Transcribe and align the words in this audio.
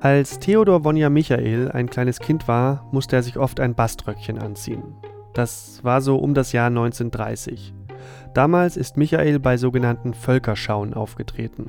Als 0.00 0.38
Theodor 0.38 0.84
Wonja 0.84 1.08
Michael 1.08 1.70
ein 1.72 1.88
kleines 1.88 2.20
Kind 2.20 2.46
war, 2.48 2.86
musste 2.92 3.16
er 3.16 3.22
sich 3.22 3.38
oft 3.38 3.60
ein 3.60 3.74
Baströckchen 3.74 4.38
anziehen. 4.38 4.82
Das 5.32 5.82
war 5.84 6.02
so 6.02 6.16
um 6.16 6.34
das 6.34 6.52
Jahr 6.52 6.66
1930. 6.66 7.72
Damals 8.34 8.76
ist 8.76 8.98
Michael 8.98 9.38
bei 9.38 9.56
sogenannten 9.56 10.12
Völkerschauen 10.12 10.92
aufgetreten. 10.92 11.66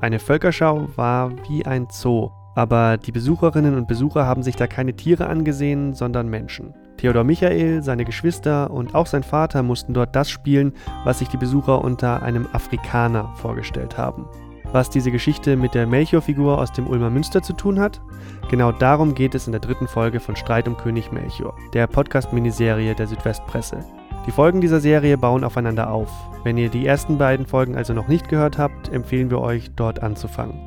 Eine 0.00 0.18
Völkerschau 0.18 0.88
war 0.96 1.30
wie 1.48 1.66
ein 1.66 1.86
Zoo, 1.88 2.30
aber 2.56 2.96
die 2.96 3.12
Besucherinnen 3.12 3.76
und 3.76 3.86
Besucher 3.86 4.26
haben 4.26 4.42
sich 4.42 4.56
da 4.56 4.66
keine 4.66 4.96
Tiere 4.96 5.28
angesehen, 5.28 5.94
sondern 5.94 6.28
Menschen. 6.28 6.74
Theodor 6.96 7.22
Michael, 7.22 7.84
seine 7.84 8.04
Geschwister 8.04 8.72
und 8.72 8.96
auch 8.96 9.06
sein 9.06 9.22
Vater 9.22 9.62
mussten 9.62 9.94
dort 9.94 10.16
das 10.16 10.28
spielen, 10.28 10.72
was 11.04 11.20
sich 11.20 11.28
die 11.28 11.36
Besucher 11.36 11.84
unter 11.84 12.24
einem 12.24 12.48
Afrikaner 12.52 13.32
vorgestellt 13.36 13.96
haben. 13.96 14.26
Was 14.70 14.90
diese 14.90 15.10
Geschichte 15.10 15.56
mit 15.56 15.74
der 15.74 15.86
Melchior-Figur 15.86 16.58
aus 16.58 16.70
dem 16.72 16.86
Ulmer 16.86 17.08
Münster 17.08 17.42
zu 17.42 17.54
tun 17.54 17.80
hat? 17.80 18.02
Genau 18.50 18.70
darum 18.70 19.14
geht 19.14 19.34
es 19.34 19.46
in 19.46 19.52
der 19.52 19.62
dritten 19.62 19.88
Folge 19.88 20.20
von 20.20 20.36
Streit 20.36 20.68
um 20.68 20.76
König 20.76 21.10
Melchior, 21.10 21.56
der 21.72 21.86
Podcast-Miniserie 21.86 22.94
der 22.94 23.06
Südwestpresse. 23.06 23.82
Die 24.26 24.30
Folgen 24.30 24.60
dieser 24.60 24.80
Serie 24.80 25.16
bauen 25.16 25.42
aufeinander 25.42 25.90
auf. 25.90 26.10
Wenn 26.44 26.58
ihr 26.58 26.68
die 26.68 26.86
ersten 26.86 27.16
beiden 27.16 27.46
Folgen 27.46 27.76
also 27.76 27.94
noch 27.94 28.08
nicht 28.08 28.28
gehört 28.28 28.58
habt, 28.58 28.92
empfehlen 28.92 29.30
wir 29.30 29.40
euch, 29.40 29.70
dort 29.74 30.02
anzufangen. 30.02 30.60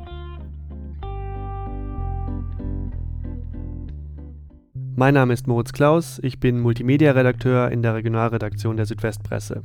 Mein 4.96 5.14
Name 5.14 5.32
ist 5.32 5.46
Moritz 5.46 5.72
Klaus, 5.72 6.18
ich 6.24 6.40
bin 6.40 6.60
Multimedia-Redakteur 6.60 7.70
in 7.70 7.82
der 7.82 7.94
Regionalredaktion 7.94 8.76
der 8.76 8.86
Südwestpresse. 8.86 9.62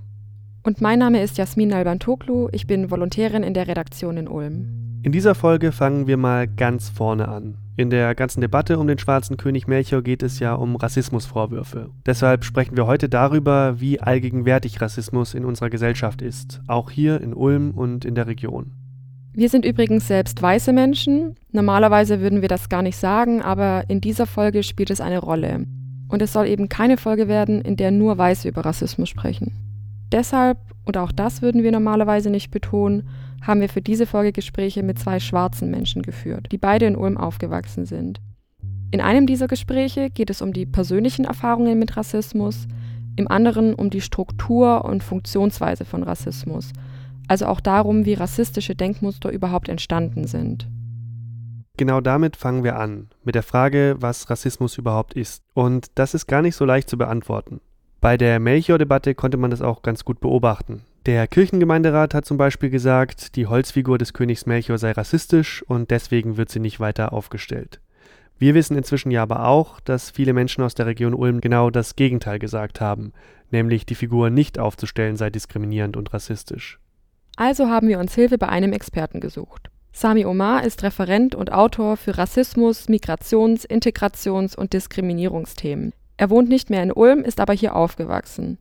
Und 0.67 0.81
mein 0.81 0.99
Name 0.99 1.23
ist 1.23 1.37
Jasmin 1.37 1.71
Albantoglu, 1.71 2.49
ich 2.51 2.67
bin 2.67 2.91
Volontärin 2.91 3.41
in 3.41 3.53
der 3.53 3.69
Redaktion 3.69 4.17
in 4.17 4.27
Ulm. 4.27 4.99
In 5.01 5.13
dieser 5.13 5.33
Folge 5.33 5.71
fangen 5.71 6.07
wir 6.07 6.17
mal 6.17 6.45
ganz 6.45 6.89
vorne 6.89 7.29
an. 7.29 7.55
In 7.77 7.89
der 7.89 8.13
ganzen 8.15 8.41
Debatte 8.41 8.77
um 8.77 8.85
den 8.85 8.99
schwarzen 8.99 9.37
König 9.37 9.67
Melchior 9.67 10.01
geht 10.01 10.23
es 10.23 10.39
ja 10.39 10.55
um 10.55 10.75
Rassismusvorwürfe. 10.75 11.91
Deshalb 12.05 12.43
sprechen 12.43 12.75
wir 12.75 12.85
heute 12.85 13.07
darüber, 13.07 13.79
wie 13.79 14.01
allgegenwärtig 14.01 14.81
Rassismus 14.81 15.35
in 15.35 15.45
unserer 15.45 15.69
Gesellschaft 15.69 16.21
ist, 16.21 16.59
auch 16.67 16.91
hier 16.91 17.21
in 17.21 17.33
Ulm 17.33 17.71
und 17.71 18.03
in 18.03 18.15
der 18.15 18.27
Region. 18.27 18.73
Wir 19.31 19.47
sind 19.47 19.63
übrigens 19.63 20.09
selbst 20.09 20.41
weiße 20.41 20.73
Menschen. 20.73 21.35
Normalerweise 21.53 22.19
würden 22.19 22.41
wir 22.41 22.49
das 22.49 22.67
gar 22.67 22.81
nicht 22.81 22.97
sagen, 22.97 23.41
aber 23.41 23.85
in 23.87 24.01
dieser 24.01 24.25
Folge 24.25 24.63
spielt 24.63 24.89
es 24.89 24.99
eine 24.99 25.19
Rolle. 25.19 25.65
Und 26.09 26.21
es 26.21 26.33
soll 26.33 26.47
eben 26.47 26.67
keine 26.67 26.97
Folge 26.97 27.29
werden, 27.29 27.61
in 27.61 27.77
der 27.77 27.91
nur 27.91 28.17
Weiße 28.17 28.49
über 28.49 28.65
Rassismus 28.65 29.07
sprechen. 29.07 29.53
Deshalb, 30.11 30.57
und 30.85 30.97
auch 30.97 31.11
das 31.11 31.41
würden 31.41 31.63
wir 31.63 31.71
normalerweise 31.71 32.29
nicht 32.29 32.51
betonen, 32.51 33.07
haben 33.41 33.61
wir 33.61 33.69
für 33.69 33.81
diese 33.81 34.05
Folge 34.05 34.31
Gespräche 34.31 34.83
mit 34.83 34.99
zwei 34.99 35.19
schwarzen 35.19 35.69
Menschen 35.69 36.01
geführt, 36.01 36.47
die 36.51 36.57
beide 36.57 36.85
in 36.85 36.95
Ulm 36.95 37.17
aufgewachsen 37.17 37.85
sind. 37.85 38.19
In 38.91 39.01
einem 39.01 39.27
dieser 39.27 39.47
Gespräche 39.47 40.09
geht 40.09 40.29
es 40.29 40.41
um 40.41 40.53
die 40.53 40.65
persönlichen 40.65 41.25
Erfahrungen 41.25 41.77
mit 41.77 41.97
Rassismus, 41.97 42.67
im 43.17 43.27
anderen 43.27 43.73
um 43.73 43.89
die 43.89 44.01
Struktur 44.01 44.85
und 44.85 45.03
Funktionsweise 45.03 45.83
von 45.83 46.03
Rassismus, 46.03 46.71
also 47.27 47.47
auch 47.47 47.59
darum, 47.59 48.05
wie 48.05 48.13
rassistische 48.13 48.75
Denkmuster 48.75 49.29
überhaupt 49.29 49.67
entstanden 49.67 50.25
sind. 50.27 50.69
Genau 51.75 52.01
damit 52.01 52.37
fangen 52.37 52.63
wir 52.63 52.79
an, 52.79 53.09
mit 53.23 53.35
der 53.35 53.43
Frage, 53.43 53.97
was 53.99 54.29
Rassismus 54.29 54.77
überhaupt 54.77 55.13
ist. 55.13 55.43
Und 55.53 55.87
das 55.95 56.13
ist 56.13 56.25
gar 56.25 56.41
nicht 56.41 56.55
so 56.55 56.65
leicht 56.65 56.89
zu 56.89 56.97
beantworten. 56.97 57.59
Bei 57.99 58.17
der 58.17 58.39
Melchior-Debatte 58.39 59.15
konnte 59.15 59.37
man 59.37 59.51
das 59.51 59.61
auch 59.61 59.81
ganz 59.81 60.05
gut 60.05 60.19
beobachten. 60.19 60.83
Der 61.07 61.25
Kirchengemeinderat 61.27 62.13
hat 62.13 62.25
zum 62.25 62.37
Beispiel 62.37 62.69
gesagt, 62.69 63.35
die 63.35 63.47
Holzfigur 63.47 63.97
des 63.97 64.13
Königs 64.13 64.45
Melchior 64.45 64.77
sei 64.77 64.91
rassistisch 64.91 65.63
und 65.63 65.89
deswegen 65.89 66.37
wird 66.37 66.49
sie 66.49 66.59
nicht 66.59 66.79
weiter 66.79 67.13
aufgestellt. 67.13 67.79
Wir 68.37 68.53
wissen 68.53 68.77
inzwischen 68.77 69.09
ja 69.09 69.23
aber 69.23 69.47
auch, 69.47 69.79
dass 69.79 70.11
viele 70.11 70.33
Menschen 70.33 70.63
aus 70.63 70.75
der 70.75 70.85
Region 70.85 71.15
Ulm 71.15 71.41
genau 71.41 71.71
das 71.71 71.95
Gegenteil 71.95 72.37
gesagt 72.37 72.81
haben, 72.81 73.13
nämlich 73.51 73.85
die 73.85 73.95
Figur 73.95 74.29
nicht 74.29 74.59
aufzustellen 74.59 75.15
sei 75.15 75.29
diskriminierend 75.31 75.97
und 75.97 76.13
rassistisch. 76.13 76.79
Also 77.35 77.67
haben 77.67 77.87
wir 77.87 77.99
uns 77.99 78.13
Hilfe 78.13 78.37
bei 78.37 78.49
einem 78.49 78.73
Experten 78.73 79.21
gesucht. 79.21 79.69
Sami 79.91 80.25
Omar 80.25 80.63
ist 80.63 80.83
Referent 80.83 81.33
und 81.33 81.51
Autor 81.51 81.97
für 81.97 82.17
Rassismus, 82.17 82.87
Migrations-, 82.89 83.65
Integrations- 83.65 84.55
und 84.55 84.73
Diskriminierungsthemen. 84.73 85.93
Er 86.17 86.29
wohnt 86.29 86.49
nicht 86.49 86.69
mehr 86.69 86.83
in 86.83 86.91
Ulm, 86.91 87.23
ist 87.23 87.39
aber 87.39 87.53
hier 87.53 87.75
aufgewachsen. 87.75 88.57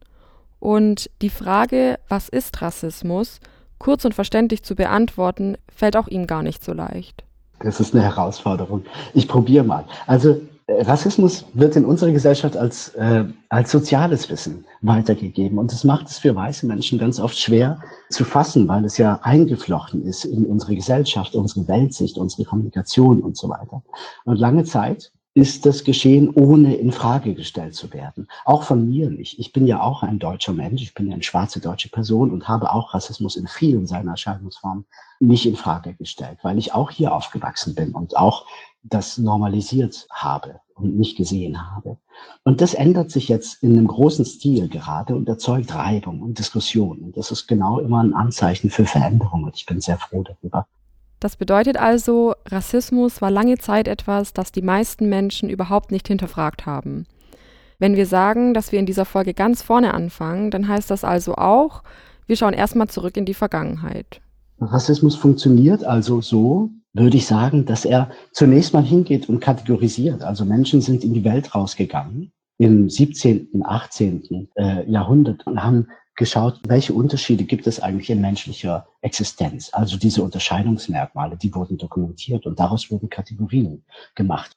Und 0.61 1.11
die 1.22 1.31
Frage, 1.31 1.99
was 2.09 2.28
ist 2.28 2.61
Rassismus, 2.62 3.41
kurz 3.78 4.05
und 4.05 4.15
verständlich 4.15 4.62
zu 4.62 4.75
beantworten, 4.75 5.56
fällt 5.75 5.97
auch 5.97 6.09
ihm 6.09 6.27
gar 6.27 6.43
nicht 6.43 6.65
so 6.65 6.72
leicht. 6.72 7.25
Das 7.61 7.81
ist 7.81 7.95
eine 7.95 8.05
Herausforderung. 8.05 8.84
Ich 9.15 9.28
probiere 9.28 9.65
mal. 9.65 9.84
Also 10.06 10.41
äh, 10.66 10.83
Rassismus 10.83 11.47
wird 11.55 11.77
in 11.77 11.84
unserer 11.84 12.11
Gesellschaft 12.11 12.56
als, 12.56 12.91
äh, 12.91 13.25
als 13.49 13.71
soziales 13.71 14.28
Wissen 14.28 14.66
weitergegeben. 14.83 15.59
Und 15.59 15.72
das 15.72 15.84
macht 15.84 16.09
es 16.09 16.19
für 16.19 16.34
weiße 16.34 16.66
Menschen 16.66 16.99
ganz 16.99 17.19
oft 17.19 17.39
schwer 17.39 17.81
zu 18.11 18.25
fassen, 18.25 18.69
weil 18.69 18.84
es 18.84 18.99
ja 18.99 19.19
eingeflochten 19.22 20.03
ist 20.05 20.25
in 20.25 20.45
unsere 20.45 20.75
Gesellschaft, 20.75 21.34
unsere 21.34 21.66
Weltsicht, 21.69 22.19
unsere 22.19 22.45
Kommunikation 22.45 23.21
und 23.21 23.37
so 23.37 23.49
weiter. 23.49 23.83
Und 24.25 24.39
lange 24.39 24.65
Zeit 24.65 25.12
ist 25.36 25.66
das 25.66 25.84
geschehen, 25.84 26.30
ohne 26.30 26.76
in 26.76 26.92
Frage 26.92 27.34
gestellt 27.34 27.74
zu 27.74 27.92
werden. 27.92 28.26
Auch 28.47 28.62
von 28.62 28.88
mir 28.88 29.10
nicht. 29.10 29.38
Ich 29.38 29.52
bin 29.52 29.66
ja 29.66 29.82
auch 29.82 30.02
ein 30.02 30.19
deutscher 30.19 30.54
Mensch, 30.54 30.80
ich 30.80 30.94
bin 30.94 31.08
ja 31.08 31.12
eine 31.12 31.22
schwarze 31.22 31.60
deutsche 31.60 31.91
Person 31.91 32.30
und 32.30 32.48
habe 32.48 32.72
auch 32.72 32.94
Rassismus 32.94 33.36
in 33.36 33.47
vielen 33.47 33.86
seiner 33.86 34.12
Erscheinungsformen 34.12 34.86
nicht 35.20 35.44
in 35.44 35.54
Frage 35.54 35.92
gestellt, 35.92 36.38
weil 36.41 36.56
ich 36.56 36.72
auch 36.72 36.91
hier 36.91 37.14
aufgewachsen 37.14 37.74
bin 37.74 37.92
und 37.92 38.16
auch 38.16 38.47
das 38.82 39.19
normalisiert 39.19 40.06
habe 40.10 40.60
und 40.74 40.97
nicht 40.97 41.19
gesehen 41.19 41.70
habe. 41.70 41.98
Und 42.44 42.62
das 42.62 42.72
ändert 42.72 43.10
sich 43.10 43.28
jetzt 43.28 43.62
in 43.62 43.72
einem 43.72 43.88
großen 43.88 44.24
Stil 44.24 44.70
gerade 44.70 45.14
und 45.14 45.28
erzeugt 45.28 45.74
Reibung 45.74 46.22
und 46.22 46.38
Diskussion. 46.38 47.00
Und 47.00 47.16
das 47.18 47.30
ist 47.30 47.47
genau 47.47 47.78
immer 47.78 48.03
ein 48.03 48.14
Anzeichen 48.14 48.70
für 48.70 48.86
Veränderung 48.86 49.44
und 49.44 49.54
ich 49.54 49.66
bin 49.66 49.82
sehr 49.82 49.98
froh 49.98 50.22
darüber. 50.22 50.66
Das 51.21 51.37
bedeutet 51.37 51.78
also, 51.78 52.34
Rassismus 52.47 53.22
war 53.22 53.31
lange 53.31 53.59
Zeit 53.59 53.88
etwas, 53.88 54.32
das 54.32 54.53
die 54.53 54.62
meisten 54.62 55.09
Menschen 55.09 55.49
überhaupt 55.49 55.91
nicht 55.91 56.09
hinterfragt 56.09 56.66
haben. 56.66 57.06
Wenn 57.78 57.97
wir 57.97 58.06
sagen, 58.06 58.54
dass 58.54 58.72
wir 58.72 58.78
in 58.78 58.87
dieser 58.87 59.04
Folge 59.04 59.34
ganz 59.34 59.62
vorne 59.62 59.94
anfangen, 59.94 60.50
dann 60.50 60.69
heißt 60.69 60.91
das 60.91 61.04
also 61.04 61.34
auch, 61.34 61.82
wir 62.27 62.37
schauen 62.37 62.54
erstmal 62.54 62.88
zurück 62.88 63.16
in 63.16 63.25
die 63.25 63.34
Vergangenheit. 63.34 64.21
Rassismus 64.60 65.15
funktioniert 65.15 65.84
also 65.84 66.21
so, 66.21 66.71
würde 66.94 67.16
ich 67.16 67.27
sagen, 67.27 67.66
dass 67.66 67.84
er 67.84 68.10
zunächst 68.33 68.72
mal 68.72 68.83
hingeht 68.83 69.28
und 69.28 69.41
kategorisiert. 69.41 70.22
Also 70.22 70.44
Menschen 70.44 70.81
sind 70.81 71.04
in 71.04 71.12
die 71.12 71.25
Welt 71.25 71.54
rausgegangen 71.54 72.33
im 72.59 72.88
17., 72.88 73.48
18. 73.62 74.48
Äh, 74.54 74.91
Jahrhundert 74.91 75.47
und 75.47 75.62
haben 75.62 75.88
geschaut, 76.16 76.60
welche 76.66 76.94
Unterschiede 76.94 77.44
gibt 77.44 77.66
es 77.66 77.81
eigentlich 77.81 78.10
in 78.10 78.21
menschlicher 78.21 78.87
Existenz. 79.03 79.71
Also 79.72 79.97
diese 79.97 80.22
Unterscheidungsmerkmale, 80.22 81.37
die 81.37 81.54
wurden 81.54 81.78
dokumentiert 81.78 82.47
und 82.47 82.59
daraus 82.59 82.91
wurden 82.91 83.10
Kategorien 83.10 83.84
gemacht. 84.15 84.56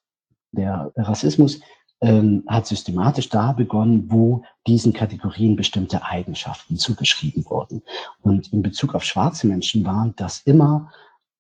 Der 0.52 0.92
Rassismus 0.96 1.60
ähm, 2.02 2.44
hat 2.48 2.66
systematisch 2.66 3.30
da 3.30 3.52
begonnen, 3.52 4.06
wo 4.10 4.44
diesen 4.66 4.94
Kategorien 4.94 5.56
bestimmte 5.56 6.04
Eigenschaften 6.04 6.78
zugeschrieben 6.78 7.46
wurden. 7.46 7.84
Und 8.22 8.52
in 8.54 8.62
Bezug 8.62 8.96
auf 8.96 9.04
schwarze 9.04 9.48
Menschen 9.48 9.86
waren 9.86 10.14
das 10.16 10.42
immer 10.46 10.92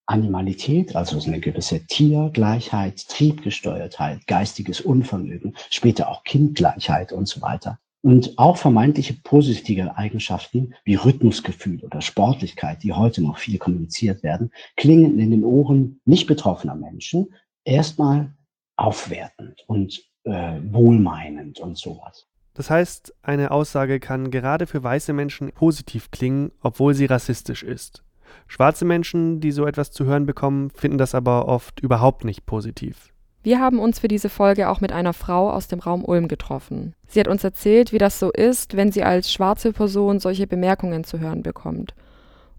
Animalität, 0.05 0.95
also 0.95 1.19
eine 1.19 1.39
gewisse 1.39 1.85
Tiergleichheit, 1.85 3.07
Triebgesteuertheit, 3.07 4.25
geistiges 4.25 4.81
Unvermögen, 4.81 5.55
später 5.69 6.09
auch 6.09 6.23
Kindgleichheit 6.23 7.11
und 7.13 7.27
so 7.27 7.41
weiter. 7.41 7.79
Und 8.01 8.37
auch 8.37 8.57
vermeintliche 8.57 9.13
positive 9.23 9.97
Eigenschaften 9.97 10.73
wie 10.85 10.95
Rhythmusgefühl 10.95 11.83
oder 11.83 11.99
Sportlichkeit, 11.99 12.81
die 12.83 12.93
heute 12.93 13.21
noch 13.21 13.37
viel 13.37 13.57
kommuniziert 13.57 14.23
werden, 14.23 14.51
klingen 14.77 15.19
in 15.19 15.31
den 15.31 15.43
Ohren 15.43 15.99
nicht 16.05 16.25
betroffener 16.25 16.75
Menschen 16.75 17.33
erstmal 17.65 18.33
aufwertend 18.77 19.63
und 19.67 20.01
äh, 20.23 20.59
wohlmeinend 20.63 21.59
und 21.59 21.77
sowas. 21.77 22.25
Das 22.53 22.69
heißt, 22.69 23.13
eine 23.21 23.51
Aussage 23.51 23.99
kann 23.99 24.31
gerade 24.31 24.67
für 24.67 24.83
weiße 24.83 25.13
Menschen 25.13 25.51
positiv 25.51 26.11
klingen, 26.11 26.51
obwohl 26.61 26.93
sie 26.93 27.05
rassistisch 27.05 27.63
ist. 27.63 28.03
Schwarze 28.47 28.85
Menschen, 28.85 29.39
die 29.39 29.51
so 29.51 29.65
etwas 29.65 29.91
zu 29.91 30.05
hören 30.05 30.25
bekommen, 30.25 30.69
finden 30.71 30.97
das 30.97 31.15
aber 31.15 31.47
oft 31.47 31.79
überhaupt 31.79 32.25
nicht 32.25 32.45
positiv. 32.45 33.13
Wir 33.41 33.59
haben 33.59 33.79
uns 33.79 33.99
für 33.99 34.07
diese 34.07 34.29
Folge 34.29 34.69
auch 34.69 34.81
mit 34.81 34.91
einer 34.91 35.13
Frau 35.13 35.49
aus 35.49 35.67
dem 35.67 35.79
Raum 35.79 36.03
Ulm 36.03 36.27
getroffen. 36.27 36.93
Sie 37.07 37.19
hat 37.19 37.27
uns 37.27 37.43
erzählt, 37.43 37.93
wie 37.93 37.97
das 37.97 38.19
so 38.19 38.31
ist, 38.31 38.75
wenn 38.75 38.91
sie 38.91 39.03
als 39.03 39.31
schwarze 39.31 39.71
Person 39.71 40.19
solche 40.19 40.45
Bemerkungen 40.45 41.03
zu 41.03 41.19
hören 41.19 41.41
bekommt. 41.41 41.93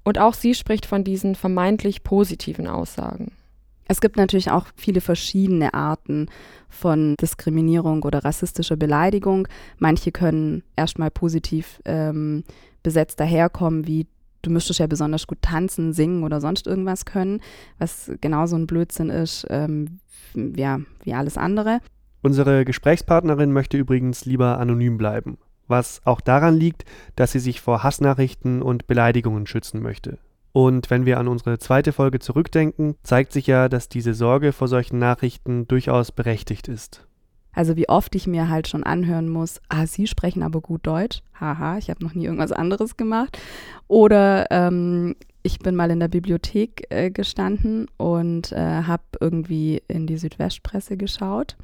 Und 0.04 0.18
auch 0.18 0.34
sie 0.34 0.54
spricht 0.54 0.86
von 0.86 1.04
diesen 1.04 1.34
vermeintlich 1.34 2.02
positiven 2.02 2.66
Aussagen. 2.66 3.32
Es 3.86 4.00
gibt 4.00 4.16
natürlich 4.16 4.50
auch 4.50 4.66
viele 4.76 5.00
verschiedene 5.00 5.74
Arten 5.74 6.28
von 6.68 7.16
Diskriminierung 7.20 8.04
oder 8.04 8.24
rassistischer 8.24 8.76
Beleidigung. 8.76 9.48
Manche 9.78 10.12
können 10.12 10.62
erstmal 10.76 11.10
positiv 11.10 11.82
ähm, 11.84 12.44
besetzt 12.82 13.18
daherkommen, 13.20 13.86
wie 13.88 14.06
du 14.42 14.50
müsstest 14.50 14.80
ja 14.80 14.86
besonders 14.86 15.26
gut 15.26 15.42
tanzen, 15.42 15.92
singen 15.92 16.24
oder 16.24 16.40
sonst 16.40 16.66
irgendwas 16.66 17.04
können, 17.04 17.40
was 17.78 18.10
genauso 18.20 18.56
ein 18.56 18.66
Blödsinn 18.66 19.10
ist, 19.10 19.46
ähm, 19.50 20.00
ja, 20.34 20.80
wie 21.04 21.14
alles 21.14 21.36
andere. 21.36 21.80
Unsere 22.22 22.64
Gesprächspartnerin 22.64 23.52
möchte 23.52 23.76
übrigens 23.76 24.24
lieber 24.24 24.58
anonym 24.58 24.98
bleiben, 24.98 25.38
was 25.68 26.00
auch 26.04 26.20
daran 26.20 26.54
liegt, 26.54 26.84
dass 27.16 27.32
sie 27.32 27.38
sich 27.38 27.60
vor 27.60 27.82
Hassnachrichten 27.82 28.62
und 28.62 28.86
Beleidigungen 28.86 29.46
schützen 29.46 29.82
möchte. 29.82 30.18
Und 30.52 30.90
wenn 30.90 31.06
wir 31.06 31.18
an 31.18 31.28
unsere 31.28 31.58
zweite 31.58 31.92
Folge 31.92 32.18
zurückdenken, 32.18 32.96
zeigt 33.02 33.32
sich 33.32 33.46
ja, 33.46 33.68
dass 33.68 33.88
diese 33.88 34.14
Sorge 34.14 34.52
vor 34.52 34.68
solchen 34.68 34.98
Nachrichten 34.98 35.68
durchaus 35.68 36.12
berechtigt 36.12 36.68
ist. 36.68 37.06
Also 37.52 37.76
wie 37.76 37.88
oft 37.88 38.14
ich 38.14 38.26
mir 38.26 38.48
halt 38.48 38.68
schon 38.68 38.84
anhören 38.84 39.28
muss, 39.28 39.60
ah, 39.68 39.86
Sie 39.86 40.06
sprechen 40.06 40.42
aber 40.42 40.60
gut 40.60 40.86
Deutsch. 40.86 41.22
Haha, 41.38 41.78
ich 41.78 41.90
habe 41.90 42.04
noch 42.04 42.14
nie 42.14 42.26
irgendwas 42.26 42.52
anderes 42.52 42.96
gemacht. 42.96 43.38
Oder 43.88 44.46
ähm, 44.50 45.16
ich 45.42 45.58
bin 45.58 45.74
mal 45.74 45.90
in 45.90 46.00
der 46.00 46.08
Bibliothek 46.08 46.86
äh, 46.90 47.10
gestanden 47.10 47.86
und 47.96 48.52
äh, 48.52 48.82
habe 48.82 49.02
irgendwie 49.20 49.82
in 49.88 50.06
die 50.06 50.18
Südwestpresse 50.18 50.96
geschaut, 50.96 51.56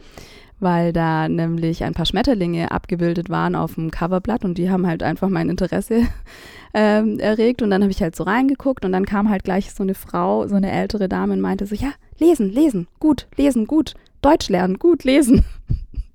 weil 0.59 0.93
da 0.93 1.29
nämlich 1.29 1.85
ein 1.85 1.93
paar 1.93 2.07
Schmetterlinge 2.07 2.71
abgebildet 2.71 3.29
waren 3.29 3.55
auf 3.55 3.75
dem 3.75 3.91
Coverblatt 3.91 4.45
und 4.45 4.57
die 4.57 4.71
haben 4.71 4.87
halt 4.87 5.03
einfach 5.03 5.29
mein 5.29 5.51
Interesse 5.51 6.07
ähm, 6.75 7.19
erregt. 7.19 7.61
Und 7.61 7.71
dann 7.71 7.83
habe 7.83 7.93
ich 7.93 8.03
halt 8.03 8.17
so 8.17 8.25
reingeguckt 8.25 8.85
und 8.85 8.93
dann 8.93 9.05
kam 9.05 9.29
halt 9.29 9.45
gleich 9.45 9.73
so 9.73 9.83
eine 9.83 9.95
Frau, 9.95 10.49
so 10.49 10.55
eine 10.55 10.73
ältere 10.73 11.09
Dame 11.09 11.35
und 11.35 11.41
meinte 11.41 11.67
so, 11.67 11.75
ja, 11.75 11.93
lesen, 12.19 12.51
lesen, 12.51 12.89
gut, 12.99 13.27
lesen, 13.37 13.67
gut. 13.67 13.95
Deutsch 14.23 14.49
lernen, 14.49 14.79
gut 14.79 15.05
lesen. 15.05 15.45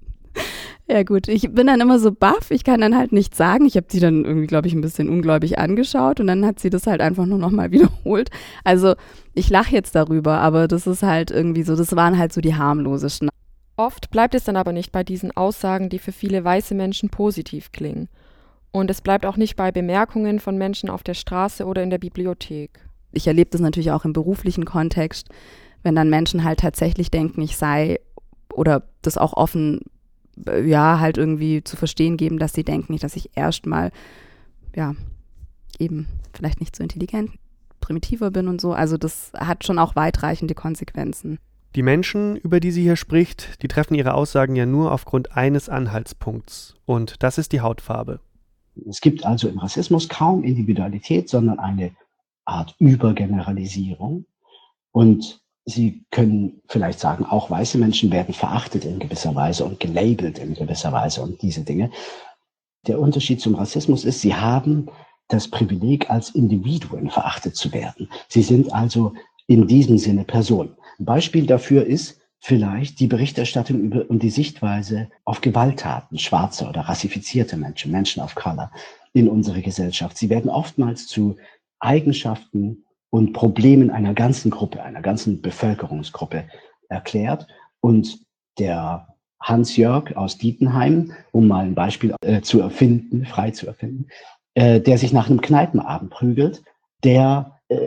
ja 0.87 1.03
gut, 1.03 1.27
ich 1.27 1.51
bin 1.51 1.67
dann 1.67 1.81
immer 1.81 1.99
so 1.99 2.11
baff, 2.11 2.51
ich 2.51 2.63
kann 2.63 2.81
dann 2.81 2.97
halt 2.97 3.11
nichts 3.11 3.37
sagen. 3.37 3.65
Ich 3.65 3.75
habe 3.75 3.87
sie 3.89 3.99
dann 3.99 4.25
irgendwie, 4.25 4.47
glaube 4.47 4.67
ich, 4.67 4.73
ein 4.73 4.81
bisschen 4.81 5.09
ungläubig 5.09 5.59
angeschaut 5.59 6.19
und 6.19 6.27
dann 6.27 6.45
hat 6.45 6.59
sie 6.59 6.69
das 6.69 6.87
halt 6.87 7.01
einfach 7.01 7.25
nur 7.25 7.37
nochmal 7.37 7.71
wiederholt. 7.71 8.29
Also 8.63 8.95
ich 9.33 9.49
lache 9.49 9.73
jetzt 9.73 9.95
darüber, 9.95 10.39
aber 10.39 10.67
das 10.67 10.87
ist 10.87 11.03
halt 11.03 11.31
irgendwie 11.31 11.63
so, 11.63 11.75
das 11.75 11.95
waren 11.95 12.17
halt 12.17 12.33
so 12.33 12.41
die 12.41 12.55
harmlosesten. 12.55 13.29
Oft 13.77 14.11
bleibt 14.11 14.35
es 14.35 14.43
dann 14.43 14.57
aber 14.57 14.73
nicht 14.73 14.91
bei 14.91 15.03
diesen 15.03 15.35
Aussagen, 15.35 15.89
die 15.89 15.99
für 15.99 16.11
viele 16.11 16.43
weiße 16.43 16.75
Menschen 16.75 17.09
positiv 17.09 17.71
klingen. 17.71 18.09
Und 18.71 18.89
es 18.89 19.01
bleibt 19.01 19.25
auch 19.25 19.37
nicht 19.37 19.55
bei 19.55 19.71
Bemerkungen 19.71 20.39
von 20.39 20.57
Menschen 20.57 20.89
auf 20.89 21.03
der 21.03 21.13
Straße 21.13 21.65
oder 21.65 21.83
in 21.83 21.89
der 21.89 21.97
Bibliothek. 21.97 22.71
Ich 23.11 23.27
erlebe 23.27 23.49
das 23.49 23.59
natürlich 23.59 23.91
auch 23.91 24.05
im 24.05 24.13
beruflichen 24.13 24.65
Kontext, 24.65 25.27
wenn 25.83 25.95
dann 25.95 26.09
Menschen 26.09 26.43
halt 26.43 26.59
tatsächlich 26.59 27.11
denken, 27.11 27.41
ich 27.41 27.57
sei 27.57 27.99
oder 28.53 28.83
das 29.01 29.17
auch 29.17 29.33
offen, 29.33 29.81
äh, 30.47 30.61
ja, 30.67 30.99
halt 30.99 31.17
irgendwie 31.17 31.63
zu 31.63 31.75
verstehen 31.75 32.17
geben, 32.17 32.39
dass 32.39 32.53
sie 32.53 32.63
denken, 32.63 32.97
dass 32.97 33.15
ich 33.15 33.31
erstmal, 33.35 33.91
ja, 34.75 34.93
eben 35.79 36.07
vielleicht 36.33 36.59
nicht 36.59 36.75
so 36.75 36.83
intelligent, 36.83 37.31
primitiver 37.79 38.31
bin 38.31 38.47
und 38.47 38.61
so. 38.61 38.73
Also 38.73 38.97
das 38.97 39.31
hat 39.35 39.65
schon 39.65 39.79
auch 39.79 39.95
weitreichende 39.95 40.53
Konsequenzen. 40.53 41.39
Die 41.75 41.83
Menschen, 41.83 42.35
über 42.35 42.59
die 42.59 42.71
sie 42.71 42.83
hier 42.83 42.97
spricht, 42.97 43.61
die 43.63 43.69
treffen 43.69 43.95
ihre 43.95 44.13
Aussagen 44.13 44.55
ja 44.55 44.65
nur 44.65 44.91
aufgrund 44.91 45.37
eines 45.37 45.69
Anhaltspunkts. 45.69 46.75
Und 46.85 47.23
das 47.23 47.37
ist 47.37 47.53
die 47.53 47.61
Hautfarbe. 47.61 48.19
Es 48.87 48.99
gibt 48.99 49.25
also 49.25 49.47
im 49.47 49.57
Rassismus 49.57 50.09
kaum 50.09 50.43
Individualität, 50.43 51.29
sondern 51.29 51.59
eine 51.59 51.91
Art 52.45 52.75
Übergeneralisierung. 52.79 54.25
Und 54.91 55.41
Sie 55.71 56.05
können 56.11 56.61
vielleicht 56.67 56.99
sagen, 56.99 57.25
auch 57.25 57.49
weiße 57.49 57.77
Menschen 57.77 58.11
werden 58.11 58.33
verachtet 58.33 58.85
in 58.85 58.99
gewisser 58.99 59.33
Weise 59.35 59.65
und 59.65 59.79
gelabelt 59.79 60.37
in 60.39 60.53
gewisser 60.53 60.91
Weise 60.91 61.21
und 61.21 61.41
diese 61.41 61.61
Dinge. 61.61 61.91
Der 62.87 62.99
Unterschied 62.99 63.41
zum 63.41 63.55
Rassismus 63.55 64.05
ist, 64.05 64.21
sie 64.21 64.35
haben 64.35 64.87
das 65.27 65.47
Privileg, 65.47 66.09
als 66.09 66.31
Individuen 66.31 67.09
verachtet 67.09 67.55
zu 67.55 67.71
werden. 67.73 68.09
Sie 68.27 68.41
sind 68.41 68.73
also 68.73 69.13
in 69.47 69.67
diesem 69.67 69.97
Sinne 69.97 70.25
Personen. 70.25 70.75
Ein 70.99 71.05
Beispiel 71.05 71.45
dafür 71.45 71.85
ist 71.85 72.19
vielleicht 72.39 72.99
die 72.99 73.07
Berichterstattung 73.07 73.79
über 73.79 74.09
und 74.09 74.23
die 74.23 74.29
Sichtweise 74.29 75.09
auf 75.25 75.41
Gewalttaten 75.41 76.17
schwarzer 76.17 76.69
oder 76.69 76.81
rassifizierte 76.81 77.55
Menschen, 77.55 77.91
Menschen 77.91 78.21
of 78.21 78.35
Color 78.35 78.71
in 79.13 79.29
unserer 79.29 79.61
Gesellschaft. 79.61 80.17
Sie 80.17 80.29
werden 80.29 80.49
oftmals 80.49 81.07
zu 81.07 81.37
Eigenschaften 81.79 82.85
und 83.11 83.33
Problemen 83.33 83.91
einer 83.91 84.15
ganzen 84.15 84.49
Gruppe, 84.49 84.81
einer 84.81 85.01
ganzen 85.01 85.41
Bevölkerungsgruppe 85.41 86.45
erklärt. 86.89 87.45
Und 87.81 88.19
der 88.57 89.07
Hans-Jörg 89.39 90.15
aus 90.15 90.37
Dietenheim, 90.37 91.11
um 91.31 91.47
mal 91.47 91.65
ein 91.65 91.75
Beispiel 91.75 92.15
äh, 92.21 92.41
zu 92.41 92.61
erfinden, 92.61 93.25
frei 93.25 93.51
zu 93.51 93.67
erfinden, 93.67 94.07
äh, 94.55 94.79
der 94.79 94.97
sich 94.97 95.13
nach 95.13 95.29
einem 95.29 95.41
Kneipenabend 95.41 96.09
prügelt, 96.11 96.63
der 97.03 97.59
äh, 97.69 97.77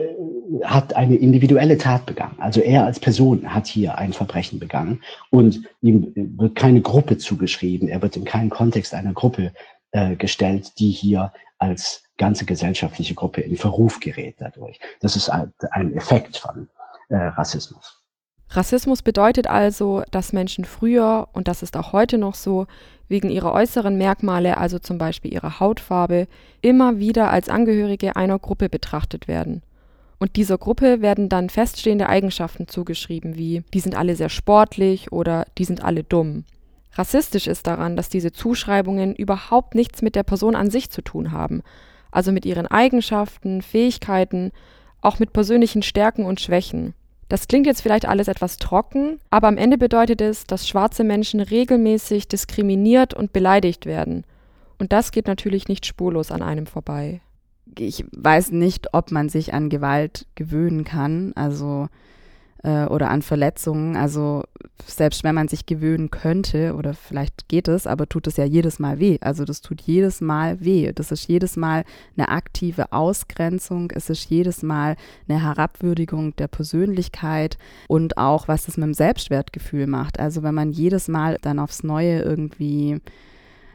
hat 0.62 0.94
eine 0.94 1.16
individuelle 1.16 1.78
Tat 1.78 2.06
begangen. 2.06 2.36
Also 2.38 2.60
er 2.60 2.84
als 2.84 3.00
Person 3.00 3.54
hat 3.54 3.66
hier 3.66 3.98
ein 3.98 4.12
Verbrechen 4.12 4.58
begangen 4.58 5.02
und 5.30 5.62
ihm 5.80 6.12
wird 6.14 6.54
keine 6.54 6.80
Gruppe 6.80 7.18
zugeschrieben, 7.18 7.88
er 7.88 8.02
wird 8.02 8.16
in 8.16 8.24
keinen 8.24 8.50
Kontext 8.50 8.94
einer 8.94 9.12
Gruppe 9.12 9.52
äh, 9.94 10.16
gestellt, 10.16 10.80
die 10.80 10.90
hier 10.90 11.32
als 11.58 12.02
ganze 12.18 12.44
gesellschaftliche 12.44 13.14
Gruppe 13.14 13.42
in 13.42 13.56
Verruf 13.56 14.00
gerät 14.00 14.34
dadurch. 14.38 14.80
Das 15.00 15.14
ist 15.14 15.28
ein, 15.30 15.52
Effekt 15.94 16.36
von 16.36 16.68
äh, 17.10 17.16
Rassismus. 17.16 18.02
Rassismus 18.50 19.02
bedeutet 19.02 19.46
also, 19.46 20.02
dass 20.10 20.32
Menschen 20.32 20.64
früher, 20.64 21.28
und 21.32 21.46
das 21.46 21.62
ist 21.62 21.76
auch 21.76 21.92
heute 21.92 22.18
noch 22.18 22.34
so, 22.34 22.66
wegen 23.06 23.30
ihrer 23.30 23.52
äußeren 23.52 23.96
Merkmale, 23.96 24.58
also 24.58 24.80
zum 24.80 24.98
Beispiel 24.98 25.32
ihrer 25.32 25.60
Hautfarbe, 25.60 26.26
immer 26.60 26.98
wieder 26.98 27.30
als 27.30 27.48
Angehörige 27.48 28.16
einer 28.16 28.40
Gruppe 28.40 28.68
betrachtet 28.68 29.28
werden. 29.28 29.62
Und 30.18 30.34
dieser 30.34 30.58
Gruppe 30.58 31.02
werden 31.02 31.28
dann 31.28 31.50
feststehende 31.50 32.08
Eigenschaften 32.08 32.66
zugeschrieben, 32.66 33.36
wie 33.36 33.62
die 33.72 33.80
sind 33.80 33.94
alle 33.94 34.16
sehr 34.16 34.28
sportlich 34.28 35.12
oder 35.12 35.46
die 35.56 35.64
sind 35.64 35.84
alle 35.84 36.02
dumm. 36.02 36.44
Rassistisch 36.94 37.46
ist 37.46 37.66
daran, 37.66 37.96
dass 37.96 38.08
diese 38.08 38.32
Zuschreibungen 38.32 39.14
überhaupt 39.14 39.74
nichts 39.74 40.02
mit 40.02 40.14
der 40.14 40.22
Person 40.22 40.54
an 40.54 40.70
sich 40.70 40.90
zu 40.90 41.02
tun 41.02 41.32
haben, 41.32 41.62
also 42.10 42.30
mit 42.30 42.46
ihren 42.46 42.66
Eigenschaften, 42.66 43.62
Fähigkeiten, 43.62 44.52
auch 45.00 45.18
mit 45.18 45.32
persönlichen 45.32 45.82
Stärken 45.82 46.24
und 46.24 46.40
Schwächen. 46.40 46.94
Das 47.28 47.48
klingt 47.48 47.66
jetzt 47.66 47.80
vielleicht 47.80 48.06
alles 48.06 48.28
etwas 48.28 48.58
trocken, 48.58 49.18
aber 49.30 49.48
am 49.48 49.56
Ende 49.56 49.78
bedeutet 49.78 50.20
es, 50.20 50.46
dass 50.46 50.68
schwarze 50.68 51.04
Menschen 51.04 51.40
regelmäßig 51.40 52.28
diskriminiert 52.28 53.14
und 53.14 53.32
beleidigt 53.32 53.86
werden. 53.86 54.24
Und 54.78 54.92
das 54.92 55.10
geht 55.10 55.26
natürlich 55.26 55.68
nicht 55.68 55.86
spurlos 55.86 56.30
an 56.30 56.42
einem 56.42 56.66
vorbei. 56.66 57.20
Ich 57.78 58.04
weiß 58.12 58.52
nicht, 58.52 58.92
ob 58.92 59.10
man 59.10 59.28
sich 59.28 59.54
an 59.54 59.68
Gewalt 59.68 60.26
gewöhnen 60.34 60.84
kann. 60.84 61.32
Also 61.34 61.88
äh, 62.64 62.86
oder 62.86 63.10
an 63.10 63.22
Verletzungen. 63.22 63.96
Also 63.96 64.42
selbst 64.84 65.22
wenn 65.22 65.34
man 65.34 65.48
sich 65.48 65.66
gewöhnen 65.66 66.10
könnte, 66.10 66.74
oder 66.74 66.94
vielleicht 66.94 67.48
geht 67.48 67.68
es, 67.68 67.86
aber 67.86 68.08
tut 68.08 68.26
es 68.26 68.36
ja 68.36 68.44
jedes 68.44 68.78
Mal 68.78 68.98
weh. 68.98 69.18
Also 69.20 69.44
das 69.44 69.60
tut 69.60 69.80
jedes 69.82 70.20
Mal 70.20 70.60
weh. 70.64 70.92
Das 70.92 71.12
ist 71.12 71.28
jedes 71.28 71.56
Mal 71.56 71.84
eine 72.16 72.28
aktive 72.28 72.92
Ausgrenzung. 72.92 73.90
Es 73.94 74.10
ist 74.10 74.28
jedes 74.30 74.62
Mal 74.62 74.96
eine 75.28 75.42
Herabwürdigung 75.42 76.34
der 76.36 76.48
Persönlichkeit 76.48 77.58
und 77.86 78.18
auch, 78.18 78.48
was 78.48 78.66
das 78.66 78.76
mit 78.76 78.86
dem 78.86 78.94
Selbstwertgefühl 78.94 79.86
macht. 79.86 80.18
Also 80.18 80.42
wenn 80.42 80.54
man 80.54 80.72
jedes 80.72 81.08
Mal 81.08 81.38
dann 81.42 81.58
aufs 81.58 81.84
Neue 81.84 82.22
irgendwie 82.22 83.00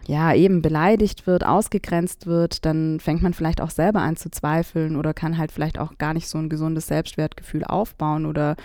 ja, 0.10 0.34
eben 0.34 0.64
beleidigt 0.64 1.28
wird, 1.28 1.46
ausgegrenzt 1.46 2.26
wird, 2.26 2.66
dann 2.66 3.00
fängt 3.00 3.22
man 3.22 3.36
vielleicht 3.36 3.62
auch 3.62 3.70
selber 3.70 4.02
an 4.02 4.16
zu 4.16 4.32
zweifeln 4.32 4.96
oder 4.96 5.14
kann 5.14 5.38
halt 5.38 5.52
vielleicht 5.52 5.78
auch 5.78 6.00
gar 6.00 6.16
nicht 6.16 6.28
so 6.28 6.40
ein 6.40 6.50
gesundes 6.50 6.88
Selbstwertgefühl 6.88 7.64
aufbauen 7.64 8.26
oder 8.26 8.56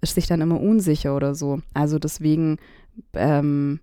ist 0.00 0.14
sich 0.14 0.28
dann 0.28 0.40
immer 0.40 0.60
unsicher 0.60 1.16
oder 1.16 1.34
so. 1.34 1.60
Also 1.74 1.98
deswegen, 1.98 2.58
ähm, 3.14 3.80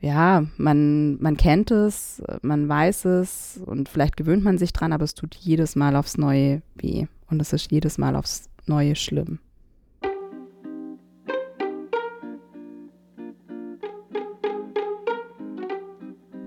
ja, 0.00 0.44
man, 0.56 1.20
man 1.20 1.36
kennt 1.36 1.70
es, 1.70 2.22
man 2.40 2.66
weiß 2.66 3.04
es 3.04 3.60
und 3.66 3.90
vielleicht 3.90 4.16
gewöhnt 4.16 4.42
man 4.42 4.56
sich 4.56 4.72
dran, 4.72 4.94
aber 4.94 5.04
es 5.04 5.14
tut 5.14 5.34
jedes 5.34 5.76
Mal 5.76 5.96
aufs 5.96 6.16
Neue 6.16 6.62
weh 6.76 7.08
und 7.28 7.42
es 7.42 7.52
ist 7.52 7.70
jedes 7.72 7.98
Mal 7.98 8.16
aufs 8.16 8.48
Neue 8.64 8.96
schlimm. 8.96 9.38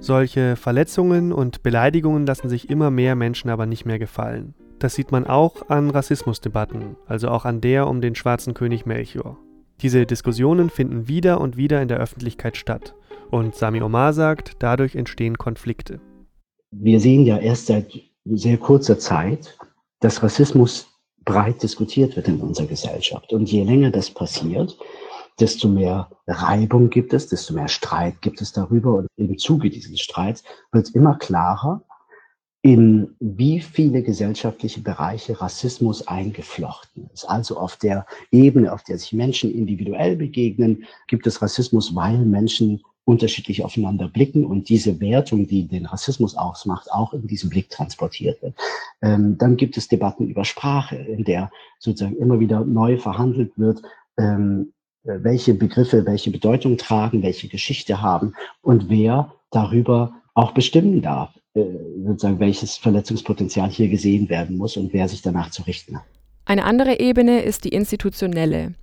Solche 0.08 0.56
Verletzungen 0.56 1.34
und 1.34 1.64
Beleidigungen 1.64 2.26
lassen 2.26 2.48
sich 2.48 2.70
immer 2.70 2.90
mehr 2.90 3.14
Menschen 3.16 3.50
aber 3.50 3.66
nicht 3.66 3.86
mehr 3.86 4.00
gefallen. 4.00 4.54
Das 4.80 4.96
sieht 4.96 5.12
man 5.12 5.28
auch 5.28 5.68
an 5.68 5.90
Rassismusdebatten, 5.90 6.96
also 7.08 7.28
auch 7.28 7.44
an 7.44 7.60
der 7.60 7.88
um 7.88 8.00
den 8.00 8.16
schwarzen 8.16 8.54
König 8.54 8.86
Melchior. 8.86 9.38
Diese 9.82 10.06
Diskussionen 10.06 10.70
finden 10.70 11.10
wieder 11.10 11.42
und 11.42 11.58
wieder 11.58 11.82
in 11.82 11.90
der 11.90 11.98
Öffentlichkeit 11.98 12.56
statt. 12.56 12.96
Und 13.32 13.56
Sami 13.56 13.82
Omar 13.82 14.14
sagt, 14.14 14.54
dadurch 14.60 14.96
entstehen 14.96 15.38
Konflikte. 15.38 16.00
Wir 16.72 17.02
sehen 17.02 17.26
ja 17.26 17.38
erst 17.40 17.66
seit 17.66 17.92
sehr 18.24 18.56
kurzer 18.56 18.98
Zeit, 19.00 19.58
dass 20.00 20.24
Rassismus 20.24 20.88
breit 21.26 21.62
diskutiert 21.62 22.16
wird 22.16 22.30
in 22.30 22.40
unserer 22.40 22.68
Gesellschaft. 22.68 23.34
Und 23.34 23.52
je 23.52 23.66
länger 23.66 23.92
das 23.92 24.10
passiert, 24.10 24.78
desto 25.40 25.68
mehr 25.68 26.10
Reibung 26.28 26.90
gibt 26.90 27.14
es, 27.14 27.28
desto 27.28 27.54
mehr 27.54 27.68
Streit 27.68 28.22
gibt 28.22 28.42
es 28.42 28.52
darüber. 28.52 28.96
Und 28.96 29.08
im 29.18 29.38
Zuge 29.38 29.70
dieses 29.70 30.00
Streits 30.00 30.44
wird 30.72 30.90
immer 30.96 31.18
klarer, 31.18 31.82
in 32.64 33.16
wie 33.20 33.62
viele 33.62 34.02
gesellschaftliche 34.04 34.82
Bereiche 34.82 35.40
Rassismus 35.40 36.08
eingeflochten 36.08 37.10
ist. 37.14 37.26
Also 37.26 37.58
auf 37.58 37.78
der 37.78 38.06
Ebene, 38.32 38.74
auf 38.74 38.84
der 38.84 38.98
sich 38.98 39.14
Menschen 39.14 39.54
individuell 39.54 40.16
begegnen, 40.16 40.84
gibt 41.08 41.28
es 41.28 41.42
Rassismus, 41.42 41.96
weil 41.96 42.18
Menschen 42.18 42.82
unterschiedlich 43.06 43.64
aufeinander 43.64 44.10
blicken 44.10 44.46
und 44.46 44.68
diese 44.68 45.00
Wertung, 45.00 45.48
die 45.48 45.66
den 45.66 45.86
Rassismus 45.86 46.36
ausmacht, 46.36 46.92
auch 46.92 47.14
in 47.14 47.26
diesem 47.26 47.50
Blick 47.50 47.70
transportiert 47.70 48.42
wird. 48.42 48.56
Ähm, 49.02 49.38
dann 49.38 49.56
gibt 49.56 49.78
es 49.78 49.88
Debatten 49.88 50.28
über 50.28 50.44
Sprache, 50.44 50.98
in 50.98 51.24
der 51.24 51.50
sozusagen 51.80 52.18
immer 52.18 52.42
wieder 52.42 52.66
neu 52.66 52.98
verhandelt 52.98 53.54
wird, 53.56 53.82
ähm, 54.18 54.74
äh, 54.74 54.77
welche 55.08 55.54
Begriffe 55.54 56.06
welche 56.06 56.32
Bedeutung 56.32 56.78
tragen, 56.78 57.24
welche 57.24 57.48
Geschichte 57.48 58.02
haben 58.02 58.34
und 58.62 58.90
wer 58.90 59.34
darüber 59.52 60.14
auch 60.34 60.52
bestimmen 60.52 61.02
darf, 61.02 61.32
äh, 61.54 61.64
sozusagen 62.06 62.40
welches 62.40 62.78
Verletzungspotenzial 62.78 63.70
hier 63.70 63.88
gesehen 63.88 64.30
werden 64.30 64.58
muss 64.58 64.78
und 64.78 64.94
wer 64.94 65.08
sich 65.08 65.22
danach 65.22 65.50
zu 65.50 65.64
richten 65.64 65.98
hat. 65.98 66.06
Eine 66.46 66.64
andere 66.64 67.00
Ebene 67.00 67.42
ist 67.42 67.64
die 67.64 67.70
institutionelle. 67.70 68.74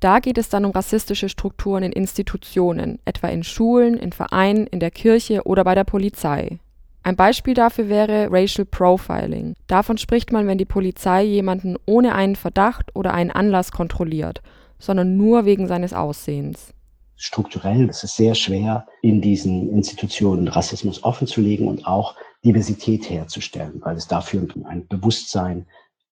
Da 0.00 0.18
geht 0.18 0.38
es 0.38 0.48
dann 0.48 0.64
um 0.64 0.72
rassistische 0.72 1.28
Strukturen 1.28 1.82
in 1.82 1.92
Institutionen, 1.92 2.98
etwa 3.04 3.28
in 3.28 3.44
Schulen, 3.44 3.96
in 3.96 4.12
Vereinen, 4.12 4.66
in 4.66 4.80
der 4.80 4.90
Kirche 4.90 5.42
oder 5.44 5.64
bei 5.64 5.74
der 5.74 5.84
Polizei. 5.84 6.58
Ein 7.04 7.16
Beispiel 7.16 7.54
dafür 7.54 7.88
wäre 7.88 8.28
Racial 8.30 8.64
Profiling. 8.64 9.54
Davon 9.66 9.98
spricht 9.98 10.32
man, 10.32 10.46
wenn 10.46 10.58
die 10.58 10.64
Polizei 10.64 11.24
jemanden 11.24 11.76
ohne 11.84 12.14
einen 12.14 12.36
Verdacht 12.36 12.94
oder 12.94 13.12
einen 13.12 13.30
Anlass 13.30 13.72
kontrolliert, 13.72 14.40
sondern 14.82 15.16
nur 15.16 15.44
wegen 15.44 15.68
seines 15.68 15.92
Aussehens. 15.92 16.74
Strukturell 17.16 17.88
ist 17.88 18.02
es 18.02 18.16
sehr 18.16 18.34
schwer, 18.34 18.86
in 19.00 19.20
diesen 19.20 19.70
Institutionen 19.70 20.48
Rassismus 20.48 21.04
offenzulegen 21.04 21.68
und 21.68 21.86
auch 21.86 22.16
Diversität 22.44 23.08
herzustellen, 23.08 23.80
weil 23.84 23.96
es 23.96 24.08
dafür 24.08 24.46
ein 24.64 24.88
Bewusstsein 24.88 25.66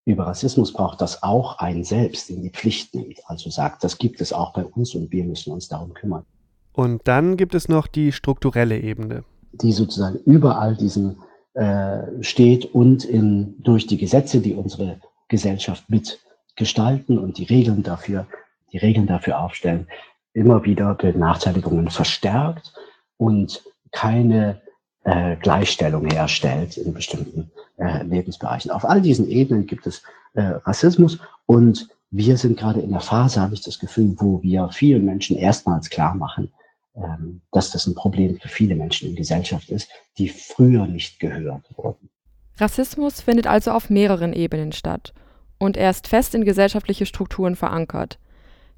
über 0.05 0.27
Rassismus 0.27 0.73
braucht, 0.73 1.01
das 1.01 1.23
auch 1.23 1.59
einen 1.59 1.83
selbst 1.83 2.31
in 2.31 2.43
die 2.43 2.51
Pflicht 2.51 2.95
nimmt. 2.95 3.19
Also 3.27 3.51
sagt, 3.51 3.83
das 3.83 3.99
gibt 3.99 4.21
es 4.21 4.33
auch 4.33 4.53
bei 4.53 4.65
uns 4.65 4.95
und 4.95 5.11
wir 5.11 5.25
müssen 5.25 5.53
uns 5.53 5.69
darum 5.69 5.93
kümmern. 5.93 6.25
Und 6.73 7.07
dann 7.09 7.37
gibt 7.37 7.55
es 7.57 7.69
noch 7.69 7.89
die 7.89 8.13
strukturelle 8.13 8.79
Ebene. 8.79 9.25
Die 9.53 9.73
sozusagen 9.73 10.19
überall 10.25 10.77
diesen 10.77 11.19
äh, 11.55 12.23
steht 12.23 12.73
und 12.73 13.05
in, 13.05 13.57
durch 13.63 13.89
die 13.89 13.99
Gesetze, 13.99 14.41
die 14.41 14.55
unsere 14.55 15.01
Gesellschaft 15.27 15.85
mitgestalten 15.91 17.19
und 17.19 17.39
die 17.39 17.45
Regeln 17.45 17.83
dafür, 17.83 18.29
die 18.73 18.79
Regeln 18.79 19.07
dafür 19.07 19.41
aufstellen, 19.41 19.87
immer 20.33 20.65
wieder 20.65 20.95
Benachteiligungen 20.95 21.91
verstärkt 21.91 22.73
und 23.17 23.63
keine 23.91 24.61
äh, 25.05 25.37
Gleichstellung 25.37 26.07
herstellt 26.07 26.77
in 26.77 26.95
bestimmten 26.95 27.51
äh, 27.79 28.03
Lebensbereichen. 28.05 28.71
Auf 28.71 28.85
all 28.85 29.01
diesen 29.01 29.29
Ebenen 29.29 29.67
gibt 29.67 29.87
es 29.87 30.03
äh, 30.35 30.43
Rassismus 30.43 31.19
und 31.47 31.89
wir 32.11 32.37
sind 32.37 32.59
gerade 32.59 32.81
in 32.81 32.91
der 32.91 33.01
Phase, 33.01 33.41
habe 33.41 33.55
ich 33.55 33.63
das 33.63 33.79
Gefühl, 33.79 34.15
wo 34.19 34.43
wir 34.43 34.69
vielen 34.73 35.05
Menschen 35.05 35.37
erstmals 35.37 35.91
klar 35.91 36.15
machen, 36.15 36.53
ähm, 36.97 37.41
dass 37.53 37.71
das 37.71 37.87
ein 37.87 37.95
Problem 37.95 38.39
für 38.41 38.49
viele 38.49 38.75
Menschen 38.75 39.11
in 39.11 39.17
Gesellschaft 39.17 39.71
ist, 39.71 39.89
die 40.19 40.29
früher 40.29 40.87
nicht 40.87 41.21
gehört 41.21 41.65
wurden. 41.77 42.11
Rassismus 42.59 43.21
findet 43.21 43.47
also 43.47 43.71
auf 43.71 43.91
mehreren 43.91 44.33
Ebenen 44.33 44.73
statt 44.73 45.15
und 45.59 45.77
er 45.77 45.91
ist 45.91 46.09
fest 46.09 46.35
in 46.35 46.45
gesellschaftliche 46.45 47.07
Strukturen 47.07 47.57
verankert. 47.57 48.19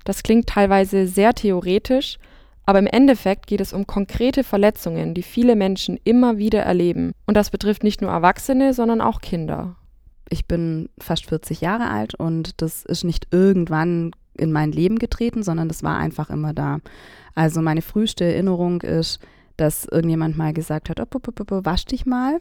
Das 0.05 0.23
klingt 0.23 0.49
teilweise 0.49 1.07
sehr 1.07 1.35
theoretisch, 1.35 2.19
aber 2.65 2.79
im 2.79 2.87
Endeffekt 2.87 3.47
geht 3.47 3.61
es 3.61 3.73
um 3.73 3.87
konkrete 3.87 4.45
Verletzungen, 4.45 5.15
die 5.15 5.23
viele 5.23 5.57
Menschen 5.57 5.99
immer 6.05 6.39
wieder 6.39 6.63
erleben. 6.63 7.13
Und 7.27 7.37
das 7.37 7.51
betrifft 7.51 7.83
nicht 7.83 8.01
nur 8.01 8.11
Erwachsene, 8.11 8.73
sondern 8.73 9.01
auch 9.01 9.21
Kinder. 9.21 9.77
Ich 10.29 10.47
bin 10.47 10.89
fast 10.99 11.27
40 11.27 11.61
Jahre 11.61 11.91
alt 11.91 12.15
und 12.15 12.63
das 12.63 12.85
ist 12.85 13.05
nicht 13.05 13.29
irgendwann 13.33 14.13
in 14.35 14.53
mein 14.53 14.73
Leben 14.73 14.99
getreten, 14.99 15.43
sondern 15.43 15.69
das 15.69 15.83
war 15.83 15.99
einfach 15.99 16.31
immer 16.31 16.55
da. 16.55 16.79
Also 17.35 17.61
meine 17.61 17.83
früheste 17.83 18.25
Erinnerung 18.25 18.81
ist, 18.83 19.21
dass 19.57 19.85
irgendjemand 19.85 20.37
mal 20.37 20.53
gesagt 20.53 20.89
hat, 20.89 20.99
wasch 20.99 21.85
dich 21.85 22.07
mal. 22.07 22.39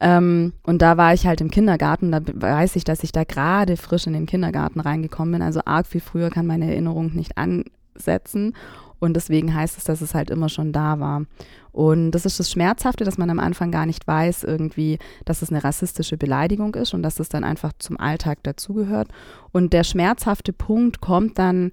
Ähm, 0.00 0.54
und 0.62 0.80
da 0.82 0.96
war 0.96 1.12
ich 1.12 1.26
halt 1.26 1.40
im 1.40 1.50
Kindergarten, 1.50 2.10
da 2.10 2.20
weiß 2.22 2.76
ich, 2.76 2.84
dass 2.84 3.04
ich 3.04 3.12
da 3.12 3.24
gerade 3.24 3.76
frisch 3.76 4.06
in 4.06 4.14
den 4.14 4.26
Kindergarten 4.26 4.80
reingekommen 4.80 5.32
bin. 5.32 5.42
Also 5.42 5.60
arg 5.64 5.86
viel 5.86 6.00
früher 6.00 6.30
kann 6.30 6.46
meine 6.46 6.70
Erinnerung 6.70 7.14
nicht 7.14 7.36
ansetzen. 7.36 8.54
Und 8.98 9.14
deswegen 9.14 9.54
heißt 9.54 9.78
es, 9.78 9.84
dass 9.84 10.02
es 10.02 10.14
halt 10.14 10.30
immer 10.30 10.48
schon 10.48 10.72
da 10.72 11.00
war. 11.00 11.24
Und 11.72 12.10
das 12.10 12.26
ist 12.26 12.38
das 12.38 12.50
Schmerzhafte, 12.50 13.04
dass 13.04 13.18
man 13.18 13.30
am 13.30 13.38
Anfang 13.38 13.70
gar 13.70 13.86
nicht 13.86 14.06
weiß, 14.06 14.44
irgendwie, 14.44 14.98
dass 15.24 15.42
es 15.42 15.50
eine 15.50 15.62
rassistische 15.64 16.16
Beleidigung 16.16 16.74
ist 16.74 16.94
und 16.94 17.02
dass 17.02 17.20
es 17.20 17.28
dann 17.28 17.44
einfach 17.44 17.72
zum 17.78 17.98
Alltag 17.98 18.42
dazugehört. 18.42 19.08
Und 19.52 19.72
der 19.72 19.84
schmerzhafte 19.84 20.52
Punkt 20.52 21.00
kommt 21.00 21.38
dann, 21.38 21.70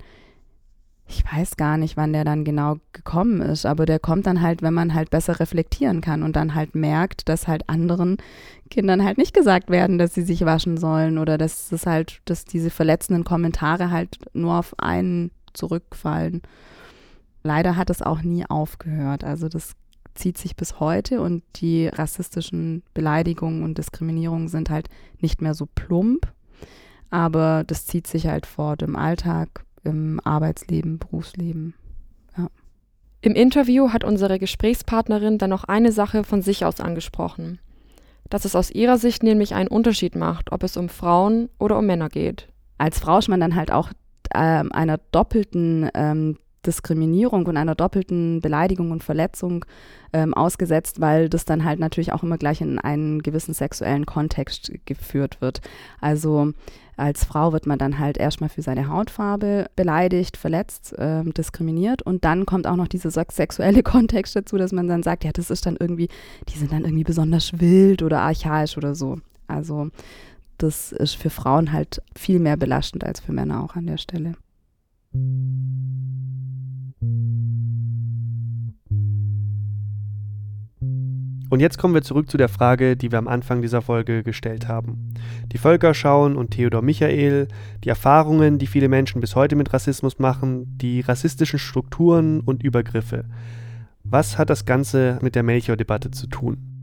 ich 1.07 1.23
weiß 1.31 1.57
gar 1.57 1.77
nicht, 1.77 1.97
wann 1.97 2.13
der 2.13 2.25
dann 2.25 2.43
genau 2.43 2.77
gekommen 2.93 3.41
ist, 3.41 3.65
aber 3.65 3.85
der 3.85 3.99
kommt 3.99 4.27
dann 4.27 4.41
halt, 4.41 4.61
wenn 4.61 4.73
man 4.73 4.93
halt 4.93 5.09
besser 5.09 5.39
reflektieren 5.39 6.01
kann 6.01 6.23
und 6.23 6.35
dann 6.35 6.53
halt 6.53 6.75
merkt, 6.75 7.29
dass 7.29 7.47
halt 7.47 7.69
anderen 7.69 8.17
Kindern 8.69 9.03
halt 9.03 9.17
nicht 9.17 9.33
gesagt 9.33 9.69
werden, 9.69 9.97
dass 9.97 10.13
sie 10.13 10.23
sich 10.23 10.43
waschen 10.45 10.77
sollen 10.77 11.17
oder 11.17 11.37
dass 11.37 11.71
es 11.71 11.85
halt, 11.85 12.21
dass 12.25 12.45
diese 12.45 12.69
verletzenden 12.69 13.23
Kommentare 13.23 13.89
halt 13.89 14.17
nur 14.33 14.59
auf 14.59 14.75
einen 14.79 15.31
zurückfallen 15.53 16.41
leider 17.47 17.75
hat 17.75 17.89
es 17.89 18.03
auch 18.03 18.21
nie 18.21 18.45
aufgehört. 18.45 19.23
Also 19.23 19.49
das 19.49 19.73
zieht 20.13 20.37
sich 20.37 20.55
bis 20.55 20.79
heute 20.79 21.21
und 21.21 21.43
die 21.55 21.87
rassistischen 21.87 22.83
Beleidigungen 22.93 23.63
und 23.63 23.77
Diskriminierungen 23.77 24.49
sind 24.49 24.69
halt 24.69 24.89
nicht 25.19 25.41
mehr 25.41 25.53
so 25.53 25.67
plump, 25.73 26.31
aber 27.09 27.63
das 27.65 27.85
zieht 27.85 28.05
sich 28.05 28.27
halt 28.27 28.45
fort 28.45 28.81
im 28.81 28.95
Alltag, 28.95 29.63
im 29.87 30.19
Arbeitsleben, 30.23 30.99
Berufsleben. 30.99 31.73
Ja. 32.37 32.49
Im 33.21 33.33
Interview 33.33 33.91
hat 33.91 34.03
unsere 34.03 34.37
Gesprächspartnerin 34.37 35.37
dann 35.37 35.49
noch 35.49 35.63
eine 35.63 35.91
Sache 35.91 36.23
von 36.23 36.41
sich 36.41 36.65
aus 36.65 36.79
angesprochen, 36.79 37.59
dass 38.29 38.45
es 38.45 38.55
aus 38.55 38.69
ihrer 38.69 38.97
Sicht 38.97 39.23
nämlich 39.23 39.55
einen 39.55 39.69
Unterschied 39.69 40.15
macht, 40.15 40.51
ob 40.51 40.63
es 40.63 40.77
um 40.77 40.89
Frauen 40.89 41.49
oder 41.57 41.77
um 41.77 41.85
Männer 41.85 42.09
geht. 42.09 42.49
Als 42.77 42.99
Frau 42.99 43.17
ist 43.17 43.29
man 43.29 43.39
dann 43.39 43.55
halt 43.55 43.71
auch 43.71 43.91
äh, 44.33 44.63
einer 44.69 44.99
doppelten 45.11 45.89
ähm, 45.93 46.37
Diskriminierung 46.67 47.45
und 47.45 47.57
einer 47.57 47.75
doppelten 47.75 48.41
Beleidigung 48.41 48.91
und 48.91 49.03
Verletzung 49.03 49.65
ähm, 50.13 50.33
ausgesetzt, 50.33 51.01
weil 51.01 51.29
das 51.29 51.45
dann 51.45 51.63
halt 51.63 51.79
natürlich 51.79 52.13
auch 52.13 52.23
immer 52.23 52.37
gleich 52.37 52.61
in 52.61 52.79
einen 52.79 53.23
gewissen 53.23 53.53
sexuellen 53.53 54.05
Kontext 54.05 54.71
geführt 54.85 55.41
wird. 55.41 55.61
Also 55.99 56.53
als 56.97 57.23
Frau 57.23 57.53
wird 57.53 57.67
man 57.67 57.77
dann 57.77 57.99
halt 57.99 58.17
erstmal 58.17 58.49
für 58.49 58.61
seine 58.61 58.89
Hautfarbe 58.89 59.67
beleidigt, 59.75 60.35
verletzt, 60.35 60.97
äh, 60.97 61.23
diskriminiert 61.23 62.01
und 62.01 62.25
dann 62.25 62.45
kommt 62.45 62.67
auch 62.67 62.75
noch 62.75 62.87
dieser 62.87 63.11
sexuelle 63.11 63.83
Kontext 63.83 64.35
dazu, 64.35 64.57
dass 64.57 64.71
man 64.71 64.87
dann 64.87 65.03
sagt, 65.03 65.23
ja, 65.23 65.31
das 65.31 65.49
ist 65.49 65.65
dann 65.65 65.77
irgendwie, 65.79 66.09
die 66.49 66.57
sind 66.57 66.71
dann 66.71 66.83
irgendwie 66.83 67.03
besonders 67.03 67.59
wild 67.59 68.01
oder 68.01 68.21
archaisch 68.21 68.77
oder 68.77 68.95
so. 68.95 69.19
Also 69.47 69.89
das 70.57 70.91
ist 70.91 71.15
für 71.15 71.29
Frauen 71.29 71.71
halt 71.71 72.01
viel 72.15 72.39
mehr 72.39 72.57
belastend 72.57 73.03
als 73.03 73.19
für 73.19 73.31
Männer 73.31 73.63
auch 73.63 73.75
an 73.75 73.85
der 73.85 73.97
Stelle. 73.97 74.33
Und 81.49 81.61
jetzt 81.61 81.77
kommen 81.77 81.93
wir 81.93 82.01
zurück 82.01 82.29
zu 82.29 82.37
der 82.37 82.49
Frage, 82.49 82.97
die 82.97 83.11
wir 83.11 83.19
am 83.19 83.27
Anfang 83.27 83.61
dieser 83.61 83.81
Folge 83.81 84.23
gestellt 84.23 84.67
haben. 84.67 85.13
Die 85.53 85.57
Völkerschauen 85.57 86.35
und 86.35 86.51
Theodor 86.51 86.81
Michael, 86.81 87.47
die 87.83 87.89
Erfahrungen, 87.89 88.57
die 88.57 88.67
viele 88.67 88.89
Menschen 88.89 89.21
bis 89.21 89.35
heute 89.35 89.55
mit 89.55 89.73
Rassismus 89.73 90.19
machen, 90.19 90.77
die 90.77 91.01
rassistischen 91.01 91.59
Strukturen 91.59 92.41
und 92.41 92.63
Übergriffe. 92.63 93.25
Was 94.03 94.37
hat 94.37 94.49
das 94.49 94.65
Ganze 94.65 95.19
mit 95.21 95.35
der 95.35 95.43
Melchior-Debatte 95.43 96.11
zu 96.11 96.27
tun? 96.27 96.76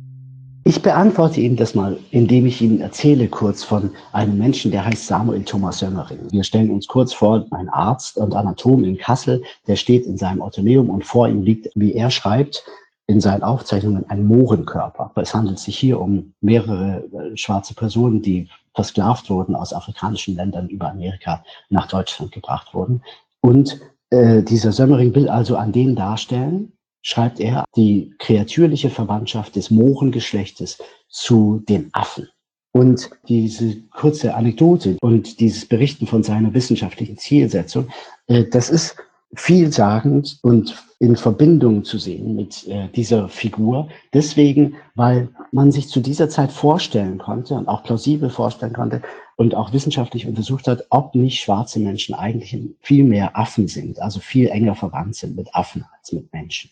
Ich 0.67 0.81
beantworte 0.81 1.43
Ihnen 1.43 1.57
das 1.57 1.75
mal, 1.75 1.99
indem 2.11 2.47
ich 2.47 2.63
Ihnen 2.63 2.81
erzähle 2.81 3.29
kurz 3.29 3.63
von 3.63 3.91
einem 4.13 4.39
Menschen, 4.39 4.71
der 4.71 4.87
heißt 4.87 5.07
Samuel 5.07 5.45
Thomas 5.45 5.81
Sömmering. 5.81 6.21
Wir 6.31 6.43
stellen 6.43 6.71
uns 6.71 6.87
kurz 6.87 7.13
vor, 7.13 7.45
ein 7.51 7.69
Arzt 7.69 8.17
und 8.17 8.35
Anatom 8.35 8.83
in 8.83 8.97
Kassel, 8.97 9.43
der 9.67 9.77
steht 9.77 10.07
in 10.07 10.17
seinem 10.17 10.41
Autoneum 10.41 10.89
und 10.89 11.05
vor 11.05 11.29
ihm 11.29 11.43
liegt, 11.43 11.69
wie 11.75 11.93
er 11.93 12.11
schreibt, 12.11 12.65
in 13.07 13.21
seinen 13.21 13.43
Aufzeichnungen 13.43 14.09
ein 14.09 14.25
Mohrenkörper. 14.25 15.13
Es 15.17 15.35
handelt 15.35 15.59
sich 15.59 15.77
hier 15.77 16.01
um 16.01 16.33
mehrere 16.41 17.05
äh, 17.13 17.37
schwarze 17.37 17.75
Personen, 17.75 18.23
die 18.23 18.49
versklavt 18.73 19.29
wurden, 19.29 19.55
aus 19.55 19.75
afrikanischen 19.75 20.35
Ländern 20.37 20.71
über 20.71 20.91
Amerika 20.91 21.45
nach 21.69 21.89
Deutschland 21.89 22.33
gebracht 22.33 22.73
wurden. 22.73 23.03
Und 23.43 23.81
äh, 24.09 24.43
dieser 24.43 24.73
Sömmering 24.73 25.15
will 25.15 25.29
also 25.29 25.59
an 25.59 25.73
denen 25.73 25.95
darstellen, 25.95 26.73
schreibt 27.05 27.39
er, 27.39 27.65
die 27.77 28.15
kreatürliche 28.19 28.91
Verwandtschaft 28.91 29.55
des 29.55 29.71
Mohrengeschlechtes 29.71 30.79
zu 31.09 31.63
den 31.69 31.91
Affen. 31.93 32.29
Und 32.73 33.11
diese 33.29 33.83
kurze 33.91 34.35
Anekdote 34.35 34.97
und 35.01 35.39
dieses 35.39 35.67
Berichten 35.67 36.09
von 36.09 36.25
seiner 36.25 36.53
wissenschaftlichen 36.55 37.19
Zielsetzung, 37.19 37.89
äh, 38.27 38.45
das 38.51 38.71
ist 38.71 38.97
vielsagend 39.37 40.39
und 40.43 40.83
in 40.99 41.17
Verbindung 41.17 41.85
zu 41.85 41.99
sehen 41.99 42.35
mit 42.35 42.67
äh, 42.67 42.89
dieser 42.89 43.29
Figur. 43.29 43.89
Deswegen, 44.13 44.77
weil 44.95 45.29
man 45.53 45.73
sich 45.73 45.89
zu 45.89 46.01
dieser 46.01 46.29
Zeit 46.29 46.51
vorstellen 46.51 47.19
konnte 47.19 47.55
und 47.55 47.69
auch 47.69 47.83
plausibel 47.83 48.31
vorstellen 48.31 48.73
konnte 48.73 49.03
und 49.37 49.55
auch 49.55 49.73
wissenschaftlich 49.73 50.27
untersucht 50.27 50.67
hat, 50.67 50.87
ob 50.91 51.15
nicht 51.15 51.41
schwarze 51.41 51.81
Menschen 51.81 52.15
eigentlich 52.15 52.57
viel 52.81 53.05
mehr 53.05 53.37
Affen 53.37 53.69
sind, 53.69 54.01
also 54.01 54.21
viel 54.21 54.49
enger 54.49 54.75
verwandt 54.75 55.17
sind 55.17 55.37
mit 55.37 55.55
Affen 55.55 55.85
als 55.99 56.13
mit 56.13 56.33
Menschen. 56.33 56.71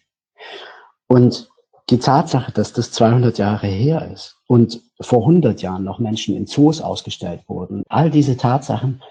Und 1.07 1.49
die 1.91 1.99
Tatsache, 1.99 2.53
dass 2.53 2.73
das 2.73 2.91
200 2.93 3.39
Jahre 3.39 3.67
her 3.67 4.11
ist 4.13 4.37
und 4.47 4.81
vor 5.01 5.21
100 5.21 5.61
Jahren 5.63 5.85
noch 5.85 5.99
Menschen 5.99 6.37
in 6.37 6.47
Zoos 6.47 6.81
ausgestellt 6.81 7.43
wurden, 7.49 7.83
all 7.89 8.11
diese 8.11 8.37
Tatsachen 8.37 9.03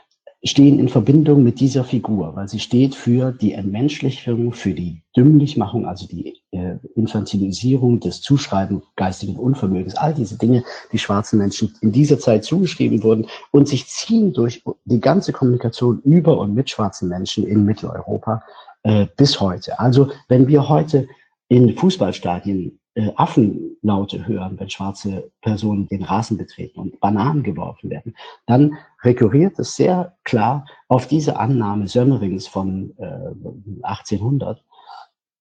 stehen 0.44 0.80
in 0.80 0.90
Verbindung 0.90 1.44
mit 1.44 1.60
dieser 1.60 1.84
Figur, 1.84 2.36
weil 2.36 2.48
sie 2.48 2.60
steht 2.60 2.96
für 2.96 3.32
die 3.32 3.54
Entmenschlichung, 3.54 4.54
für 4.54 4.74
die 4.74 5.04
Dümmlichmachung, 5.16 5.86
also 5.86 6.08
die 6.08 6.42
äh, 6.52 6.78
Infantilisierung 6.96 8.00
des 8.00 8.22
Zuschreiben 8.22 8.82
geistigen 8.96 9.36
Unvermögens, 9.36 9.96
all 9.96 10.16
diese 10.16 10.38
Dinge, 10.38 10.64
die 10.92 10.98
schwarzen 10.98 11.38
Menschen 11.38 11.76
in 11.82 11.92
dieser 11.92 12.18
Zeit 12.18 12.44
zugeschrieben 12.44 13.04
wurden 13.04 13.28
und 13.52 13.68
sich 13.68 13.88
ziehen 13.88 14.34
durch 14.34 14.64
die 14.86 15.00
ganze 15.00 15.32
Kommunikation 15.32 16.00
über 16.04 16.40
und 16.40 16.56
mit 16.56 16.72
schwarzen 16.72 17.08
Menschen 17.08 17.46
in 17.46 17.64
Mitteleuropa 17.64 18.42
äh, 18.82 19.06
bis 19.16 19.40
heute. 19.40 19.80
Also 19.80 20.10
wenn 20.28 20.48
wir 20.48 20.70
heute 20.70 21.08
in 21.52 21.76
Fußballstadien 21.76 22.80
äh, 22.94 23.12
Affenlaute 23.18 24.26
hören, 24.26 24.58
wenn 24.58 24.70
schwarze 24.70 25.30
Personen 25.42 25.86
den 25.90 26.02
Rasen 26.02 26.38
betreten 26.38 26.80
und 26.80 27.02
Bananen 27.02 27.44
geworfen 27.44 27.90
werden, 27.90 28.16
dann 28.46 28.78
rekurriert 29.04 29.60
es 29.60 29.76
sehr 29.76 30.16
klar 30.24 30.66
auf 30.88 31.08
diese 31.08 31.38
Annahme 31.38 31.90
Sömmerings 31.90 32.48
von 32.48 32.94
äh, 32.98 33.84
1800, 33.84 34.64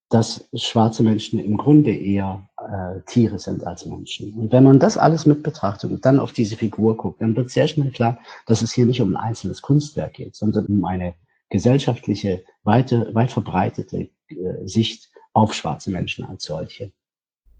dass 0.08 0.48
schwarze 0.52 1.04
Menschen 1.04 1.38
im 1.38 1.56
Grunde 1.56 1.94
eher 1.94 2.48
äh, 2.58 3.02
Tiere 3.06 3.38
sind 3.38 3.64
als 3.64 3.86
Menschen. 3.86 4.32
Und 4.34 4.50
wenn 4.50 4.64
man 4.64 4.80
das 4.80 4.98
alles 4.98 5.26
mit 5.26 5.44
betrachtet 5.44 5.92
und 5.92 6.04
dann 6.04 6.18
auf 6.18 6.32
diese 6.32 6.56
Figur 6.56 6.96
guckt, 6.96 7.22
dann 7.22 7.36
wird 7.36 7.50
sehr 7.50 7.68
schnell 7.68 7.92
klar, 7.92 8.18
dass 8.46 8.62
es 8.62 8.72
hier 8.72 8.86
nicht 8.86 9.00
um 9.00 9.14
ein 9.14 9.28
einzelnes 9.28 9.62
Kunstwerk 9.62 10.14
geht, 10.14 10.34
sondern 10.34 10.66
um 10.66 10.84
eine 10.84 11.14
gesellschaftliche, 11.50 12.42
weite, 12.64 13.14
weit 13.14 13.30
verbreitete 13.30 14.08
äh, 14.26 14.66
Sicht 14.66 15.09
auf 15.32 15.54
schwarze 15.54 15.90
Menschen 15.90 16.24
als 16.24 16.44
solche. 16.44 16.92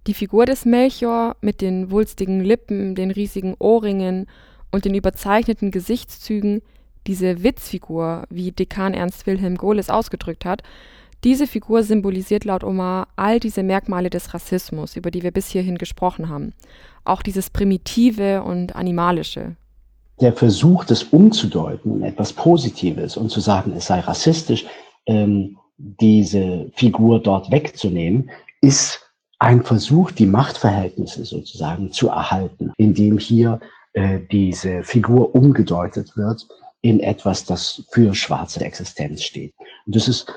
Die 0.06 0.14
Figur 0.14 0.46
des 0.46 0.64
Melchior 0.64 1.36
mit 1.40 1.60
den 1.60 1.90
wulstigen 1.90 2.40
Lippen, 2.40 2.94
den 2.94 3.10
riesigen 3.10 3.54
Ohrringen 3.58 4.26
und 4.70 4.84
den 4.84 4.94
überzeichneten 4.94 5.70
Gesichtszügen, 5.70 6.62
diese 7.06 7.42
Witzfigur, 7.42 8.24
wie 8.30 8.52
Dekan 8.52 8.94
Ernst 8.94 9.26
Wilhelm 9.26 9.56
Gohl 9.56 9.78
es 9.78 9.90
ausgedrückt 9.90 10.44
hat, 10.44 10.62
diese 11.22 11.46
Figur 11.46 11.82
symbolisiert 11.82 12.44
laut 12.44 12.64
Omar 12.64 13.08
all 13.16 13.40
diese 13.40 13.62
Merkmale 13.62 14.08
des 14.08 14.32
Rassismus, 14.32 14.96
über 14.96 15.10
die 15.10 15.22
wir 15.22 15.32
bis 15.32 15.48
hierhin 15.48 15.76
gesprochen 15.76 16.30
haben. 16.30 16.54
Auch 17.04 17.20
dieses 17.20 17.50
Primitive 17.50 18.42
und 18.42 18.74
Animalische. 18.74 19.56
Der 20.20 20.32
Versuch, 20.32 20.84
das 20.84 21.02
umzudeuten 21.02 21.96
in 21.96 22.02
etwas 22.04 22.32
Positives 22.32 23.18
und 23.18 23.30
zu 23.30 23.40
sagen, 23.40 23.72
es 23.76 23.86
sei 23.86 24.00
rassistisch, 24.00 24.64
ähm, 25.06 25.58
diese 26.00 26.70
Figur 26.75 27.20
dort 27.20 27.50
wegzunehmen, 27.50 28.30
ist 28.60 29.00
ein 29.38 29.62
Versuch, 29.62 30.10
die 30.10 30.26
Machtverhältnisse 30.26 31.25
sozusagen 31.25 31.92
zu 31.92 32.08
erhalten, 32.08 32.72
indem 32.76 33.18
hier 33.18 33.60
äh, 33.94 34.20
diese 34.30 34.82
Figur 34.82 35.34
umgedeutet 35.34 36.16
wird 36.16 36.46
in 36.82 37.00
etwas, 37.00 37.44
das 37.44 37.84
für 37.90 38.14
schwarze 38.14 38.64
Existenz 38.64 39.22
steht. 39.22 39.54
Und 39.87 39.96
das 39.96 40.08
ist, 40.08 40.32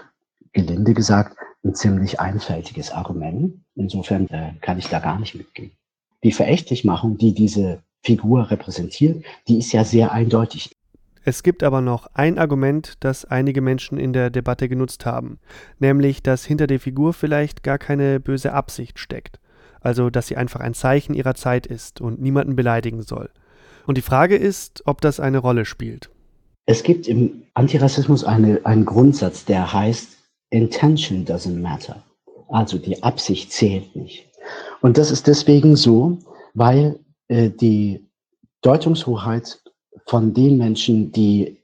gelinde 0.53 0.93
gesagt, 0.93 1.37
ein 1.63 1.75
ziemlich 1.75 2.19
einfältiges 2.19 2.91
Argument. 2.91 3.55
Insofern 3.75 4.27
äh, 4.29 4.53
kann 4.61 4.79
ich 4.79 4.87
da 4.87 4.99
gar 4.99 5.19
nicht 5.19 5.35
mitgehen. 5.35 5.71
Die 6.23 6.31
Verächtlichmachung, 6.31 7.17
die 7.17 7.33
diese 7.33 7.83
Figur 8.01 8.49
repräsentiert, 8.51 9.23
die 9.47 9.57
ist 9.57 9.71
ja 9.71 9.83
sehr 9.83 10.11
eindeutig. 10.11 10.75
Es 11.25 11.41
gibt 11.41 11.63
aber 11.63 11.79
noch 11.79 12.07
ein 12.13 12.37
Argument, 12.37 12.95
das 12.99 13.23
einige 13.23 13.61
Menschen 13.61 13.97
in 13.97 14.11
der 14.11 14.29
Debatte 14.29 14.67
genutzt 14.67 15.05
haben, 15.05 15.39
nämlich, 15.79 16.21
dass 16.21 16.43
hinter 16.43 16.67
der 16.67 16.81
Figur 16.81 17.13
vielleicht 17.13 17.63
gar 17.63 17.77
keine 17.77 18.19
böse 18.19 18.51
Absicht 18.51 18.99
steckt, 18.99 19.39
also 19.79 20.09
dass 20.09 20.27
sie 20.27 20.35
einfach 20.35 20.59
ein 20.59 20.73
Zeichen 20.73 21.13
ihrer 21.13 21.35
Zeit 21.35 21.65
ist 21.65 22.01
und 22.01 22.21
niemanden 22.21 22.57
beleidigen 22.57 23.01
soll. 23.01 23.29
Und 23.87 23.97
die 23.97 24.01
Frage 24.01 24.35
ist, 24.35 24.83
ob 24.85 24.99
das 24.99 25.19
eine 25.19 25.37
Rolle 25.37 25.65
spielt. 25.65 26.09
Es 26.65 26.83
gibt 26.83 27.07
im 27.07 27.43
Antirassismus 27.53 28.23
eine, 28.23 28.61
einen 28.65 28.85
Grundsatz, 28.85 29.45
der 29.45 29.71
heißt, 29.71 30.17
Intention 30.49 31.25
doesn't 31.25 31.59
matter. 31.59 32.03
Also 32.49 32.77
die 32.77 33.01
Absicht 33.01 33.51
zählt 33.51 33.95
nicht. 33.95 34.29
Und 34.81 34.97
das 34.97 35.09
ist 35.09 35.27
deswegen 35.27 35.75
so, 35.75 36.19
weil 36.53 36.99
äh, 37.27 37.49
die 37.49 38.05
Deutungshoheit 38.61 39.62
von 40.05 40.33
den 40.33 40.57
Menschen, 40.57 41.11
die 41.11 41.57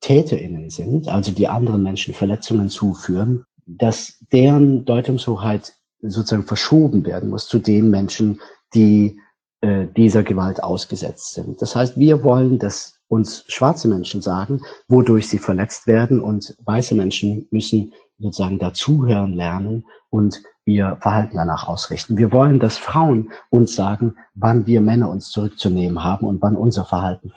TäterInnen 0.00 0.70
sind, 0.70 1.08
also 1.08 1.32
die 1.32 1.48
anderen 1.48 1.82
Menschen 1.82 2.14
Verletzungen 2.14 2.68
zuführen, 2.68 3.46
dass 3.66 4.18
deren 4.32 4.84
Deutungshoheit 4.84 5.74
sozusagen 6.02 6.44
verschoben 6.44 7.04
werden 7.06 7.30
muss 7.30 7.48
zu 7.48 7.58
den 7.58 7.90
Menschen, 7.90 8.40
die 8.74 9.18
äh, 9.62 9.86
dieser 9.96 10.22
Gewalt 10.22 10.62
ausgesetzt 10.62 11.32
sind. 11.34 11.62
Das 11.62 11.74
heißt, 11.74 11.98
wir 11.98 12.22
wollen, 12.22 12.58
dass 12.58 13.00
uns 13.08 13.44
schwarze 13.48 13.88
Menschen 13.88 14.20
sagen, 14.20 14.60
wodurch 14.88 15.28
sie 15.28 15.38
verletzt 15.38 15.86
werden 15.86 16.20
und 16.20 16.54
weiße 16.64 16.94
Menschen 16.94 17.46
müssen 17.50 17.92
sozusagen 18.18 18.58
dazuhören 18.58 19.32
lernen 19.32 19.86
und 20.10 20.42
ihr 20.66 20.96
Verhalten 21.00 21.36
danach 21.36 21.68
ausrichten. 21.68 22.16
Wir 22.16 22.32
wollen, 22.32 22.58
dass 22.58 22.78
Frauen 22.78 23.30
uns 23.50 23.74
sagen, 23.74 24.16
wann 24.34 24.66
wir 24.66 24.80
Männer 24.80 25.10
uns 25.10 25.30
zurückzunehmen 25.30 26.02
haben 26.02 26.26
und 26.26 26.40
wann 26.40 26.56
unser 26.56 26.84
Verhalten 26.84 27.32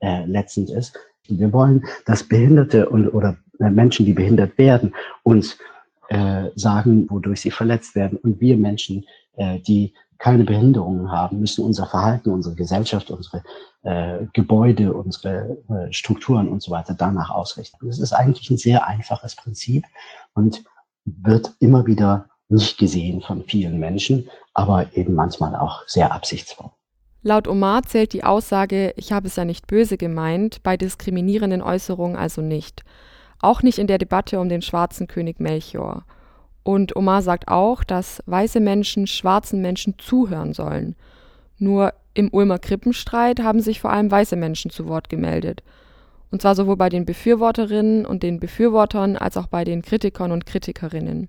verletzend 0.00 0.70
ist. 0.70 0.98
Wir 1.28 1.52
wollen, 1.52 1.84
dass 2.06 2.24
Behinderte 2.24 2.88
und, 2.88 3.08
oder 3.08 3.36
äh, 3.60 3.70
Menschen, 3.70 4.06
die 4.06 4.14
behindert 4.14 4.58
werden, 4.58 4.94
uns 5.22 5.58
äh, 6.08 6.50
sagen, 6.54 7.06
wodurch 7.10 7.42
sie 7.42 7.50
verletzt 7.50 7.94
werden. 7.94 8.18
Und 8.18 8.40
wir 8.40 8.56
Menschen, 8.56 9.04
äh, 9.36 9.60
die 9.60 9.94
keine 10.18 10.44
Behinderungen 10.44 11.12
haben, 11.12 11.38
müssen 11.38 11.64
unser 11.64 11.86
Verhalten, 11.86 12.30
unsere 12.30 12.56
Gesellschaft, 12.56 13.10
unsere 13.10 13.44
äh, 13.82 14.26
Gebäude, 14.32 14.92
unsere 14.92 15.58
äh, 15.68 15.92
Strukturen 15.92 16.48
und 16.48 16.60
so 16.60 16.72
weiter 16.72 16.94
danach 16.94 17.30
ausrichten. 17.30 17.86
Das 17.86 18.00
ist 18.00 18.12
eigentlich 18.12 18.50
ein 18.50 18.56
sehr 18.56 18.86
einfaches 18.86 19.36
Prinzip 19.36 19.84
und 20.34 20.64
wird 21.04 21.54
immer 21.60 21.86
wieder 21.86 22.27
nicht 22.48 22.78
gesehen 22.78 23.20
von 23.20 23.44
vielen 23.44 23.78
Menschen, 23.78 24.28
aber 24.54 24.86
eben 24.96 25.14
manchmal 25.14 25.54
auch 25.54 25.86
sehr 25.86 26.12
absichtsvoll. 26.12 26.70
Laut 27.22 27.48
Omar 27.48 27.82
zählt 27.82 28.12
die 28.12 28.24
Aussage, 28.24 28.94
ich 28.96 29.12
habe 29.12 29.26
es 29.26 29.36
ja 29.36 29.44
nicht 29.44 29.66
böse 29.66 29.98
gemeint, 29.98 30.62
bei 30.62 30.76
diskriminierenden 30.76 31.62
Äußerungen 31.62 32.16
also 32.16 32.40
nicht. 32.40 32.84
Auch 33.40 33.62
nicht 33.62 33.78
in 33.78 33.86
der 33.86 33.98
Debatte 33.98 34.40
um 34.40 34.48
den 34.48 34.62
schwarzen 34.62 35.06
König 35.08 35.40
Melchior. 35.40 36.04
Und 36.62 36.96
Omar 36.96 37.22
sagt 37.22 37.48
auch, 37.48 37.82
dass 37.82 38.22
weiße 38.26 38.60
Menschen 38.60 39.06
schwarzen 39.06 39.60
Menschen 39.60 39.98
zuhören 39.98 40.54
sollen. 40.54 40.96
Nur 41.58 41.92
im 42.14 42.28
Ulmer 42.32 42.58
Krippenstreit 42.58 43.40
haben 43.40 43.60
sich 43.60 43.80
vor 43.80 43.90
allem 43.90 44.10
weiße 44.10 44.36
Menschen 44.36 44.70
zu 44.70 44.88
Wort 44.88 45.08
gemeldet. 45.08 45.62
Und 46.30 46.42
zwar 46.42 46.54
sowohl 46.54 46.76
bei 46.76 46.88
den 46.88 47.04
Befürworterinnen 47.04 48.06
und 48.06 48.22
den 48.22 48.38
Befürwortern 48.38 49.16
als 49.16 49.36
auch 49.36 49.46
bei 49.46 49.64
den 49.64 49.82
Kritikern 49.82 50.30
und 50.30 50.46
Kritikerinnen. 50.46 51.28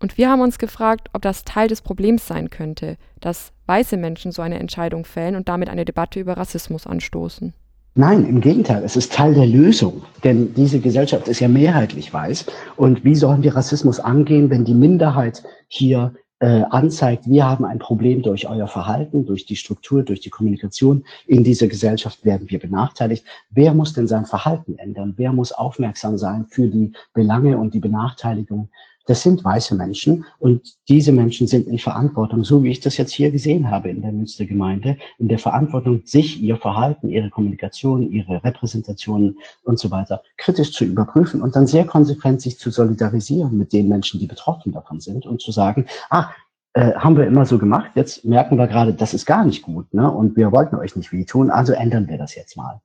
Und 0.00 0.18
wir 0.18 0.30
haben 0.30 0.40
uns 0.40 0.58
gefragt, 0.58 1.08
ob 1.12 1.22
das 1.22 1.44
Teil 1.44 1.68
des 1.68 1.82
Problems 1.82 2.26
sein 2.26 2.50
könnte, 2.50 2.96
dass 3.20 3.52
weiße 3.66 3.96
Menschen 3.96 4.32
so 4.32 4.42
eine 4.42 4.58
Entscheidung 4.58 5.04
fällen 5.04 5.36
und 5.36 5.48
damit 5.48 5.68
eine 5.68 5.84
Debatte 5.84 6.20
über 6.20 6.36
Rassismus 6.36 6.86
anstoßen. 6.86 7.54
Nein, 7.98 8.26
im 8.26 8.42
Gegenteil, 8.42 8.84
es 8.84 8.94
ist 8.94 9.14
Teil 9.14 9.32
der 9.32 9.46
Lösung, 9.46 10.02
denn 10.22 10.52
diese 10.52 10.80
Gesellschaft 10.80 11.28
ist 11.28 11.40
ja 11.40 11.48
mehrheitlich 11.48 12.12
weiß. 12.12 12.44
Und 12.76 13.04
wie 13.04 13.14
sollen 13.14 13.42
wir 13.42 13.56
Rassismus 13.56 14.00
angehen, 14.00 14.50
wenn 14.50 14.66
die 14.66 14.74
Minderheit 14.74 15.42
hier 15.68 16.12
äh, 16.40 16.62
anzeigt, 16.68 17.26
wir 17.26 17.46
haben 17.46 17.64
ein 17.64 17.78
Problem 17.78 18.20
durch 18.20 18.46
euer 18.46 18.68
Verhalten, 18.68 19.24
durch 19.24 19.46
die 19.46 19.56
Struktur, 19.56 20.02
durch 20.02 20.20
die 20.20 20.28
Kommunikation. 20.28 21.04
In 21.26 21.44
dieser 21.44 21.66
Gesellschaft 21.68 22.22
werden 22.26 22.50
wir 22.50 22.58
benachteiligt. 22.58 23.24
Wer 23.48 23.72
muss 23.72 23.94
denn 23.94 24.06
sein 24.06 24.26
Verhalten 24.26 24.78
ändern? 24.78 25.14
Wer 25.16 25.32
muss 25.32 25.52
aufmerksam 25.52 26.18
sein 26.18 26.44
für 26.50 26.68
die 26.68 26.92
Belange 27.14 27.56
und 27.56 27.72
die 27.72 27.80
Benachteiligung 27.80 28.68
das 29.06 29.22
sind 29.22 29.44
weiße 29.44 29.74
Menschen 29.74 30.24
und 30.38 30.76
diese 30.88 31.12
Menschen 31.12 31.46
sind 31.46 31.66
in 31.66 31.78
Verantwortung, 31.78 32.44
so 32.44 32.62
wie 32.62 32.70
ich 32.70 32.80
das 32.80 32.96
jetzt 32.96 33.12
hier 33.12 33.30
gesehen 33.30 33.70
habe 33.70 33.88
in 33.88 34.02
der 34.02 34.12
Münstergemeinde, 34.12 34.98
in 35.18 35.28
der 35.28 35.38
Verantwortung, 35.38 36.02
sich 36.04 36.42
ihr 36.42 36.56
Verhalten, 36.56 37.08
ihre 37.08 37.30
Kommunikation, 37.30 38.10
ihre 38.10 38.42
Repräsentationen 38.44 39.38
und 39.62 39.78
so 39.78 39.90
weiter 39.90 40.22
kritisch 40.36 40.72
zu 40.72 40.84
überprüfen 40.84 41.40
und 41.40 41.56
dann 41.56 41.66
sehr 41.66 41.84
konsequent 41.84 42.42
sich 42.42 42.58
zu 42.58 42.70
solidarisieren 42.70 43.56
mit 43.56 43.72
den 43.72 43.88
Menschen, 43.88 44.20
die 44.20 44.26
betroffen 44.26 44.72
davon 44.72 45.00
sind 45.00 45.26
und 45.26 45.40
zu 45.40 45.52
sagen, 45.52 45.86
ah, 46.10 46.30
äh, 46.76 46.92
haben 46.94 47.16
wir 47.16 47.26
immer 47.26 47.46
so 47.46 47.58
gemacht, 47.58 47.92
jetzt 47.94 48.24
merken 48.24 48.58
wir 48.58 48.66
gerade, 48.66 48.92
das 48.92 49.14
ist 49.14 49.24
gar 49.24 49.44
nicht 49.44 49.62
gut 49.62 49.94
ne? 49.94 50.10
und 50.10 50.36
wir 50.36 50.52
wollten 50.52 50.76
euch 50.76 50.94
nicht 50.94 51.10
wehtun, 51.12 51.50
also 51.50 51.72
ändern 51.72 52.08
wir 52.08 52.18
das 52.18 52.34
jetzt 52.34 52.56
mal. 52.56 52.80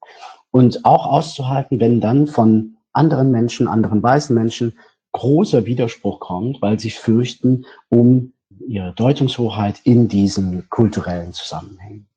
Und 0.52 0.86
auch 0.86 1.06
auszuhalten, 1.08 1.80
wenn 1.80 2.00
dann 2.00 2.28
von 2.28 2.78
anderen 2.94 3.32
Menschen, 3.32 3.68
anderen 3.68 4.02
weißen 4.02 4.34
Menschen 4.36 4.74
großer 5.12 5.66
Widerspruch 5.66 6.20
kommt, 6.20 6.62
weil 6.62 6.80
sie 6.80 6.92
fürchten 6.92 7.66
um 7.90 8.34
ihre 8.68 8.94
Deutungshoheit 8.94 9.80
in 9.84 10.08
diesen 10.08 10.70
kulturellen 10.70 11.34
Zusammenhängen. 11.34 12.08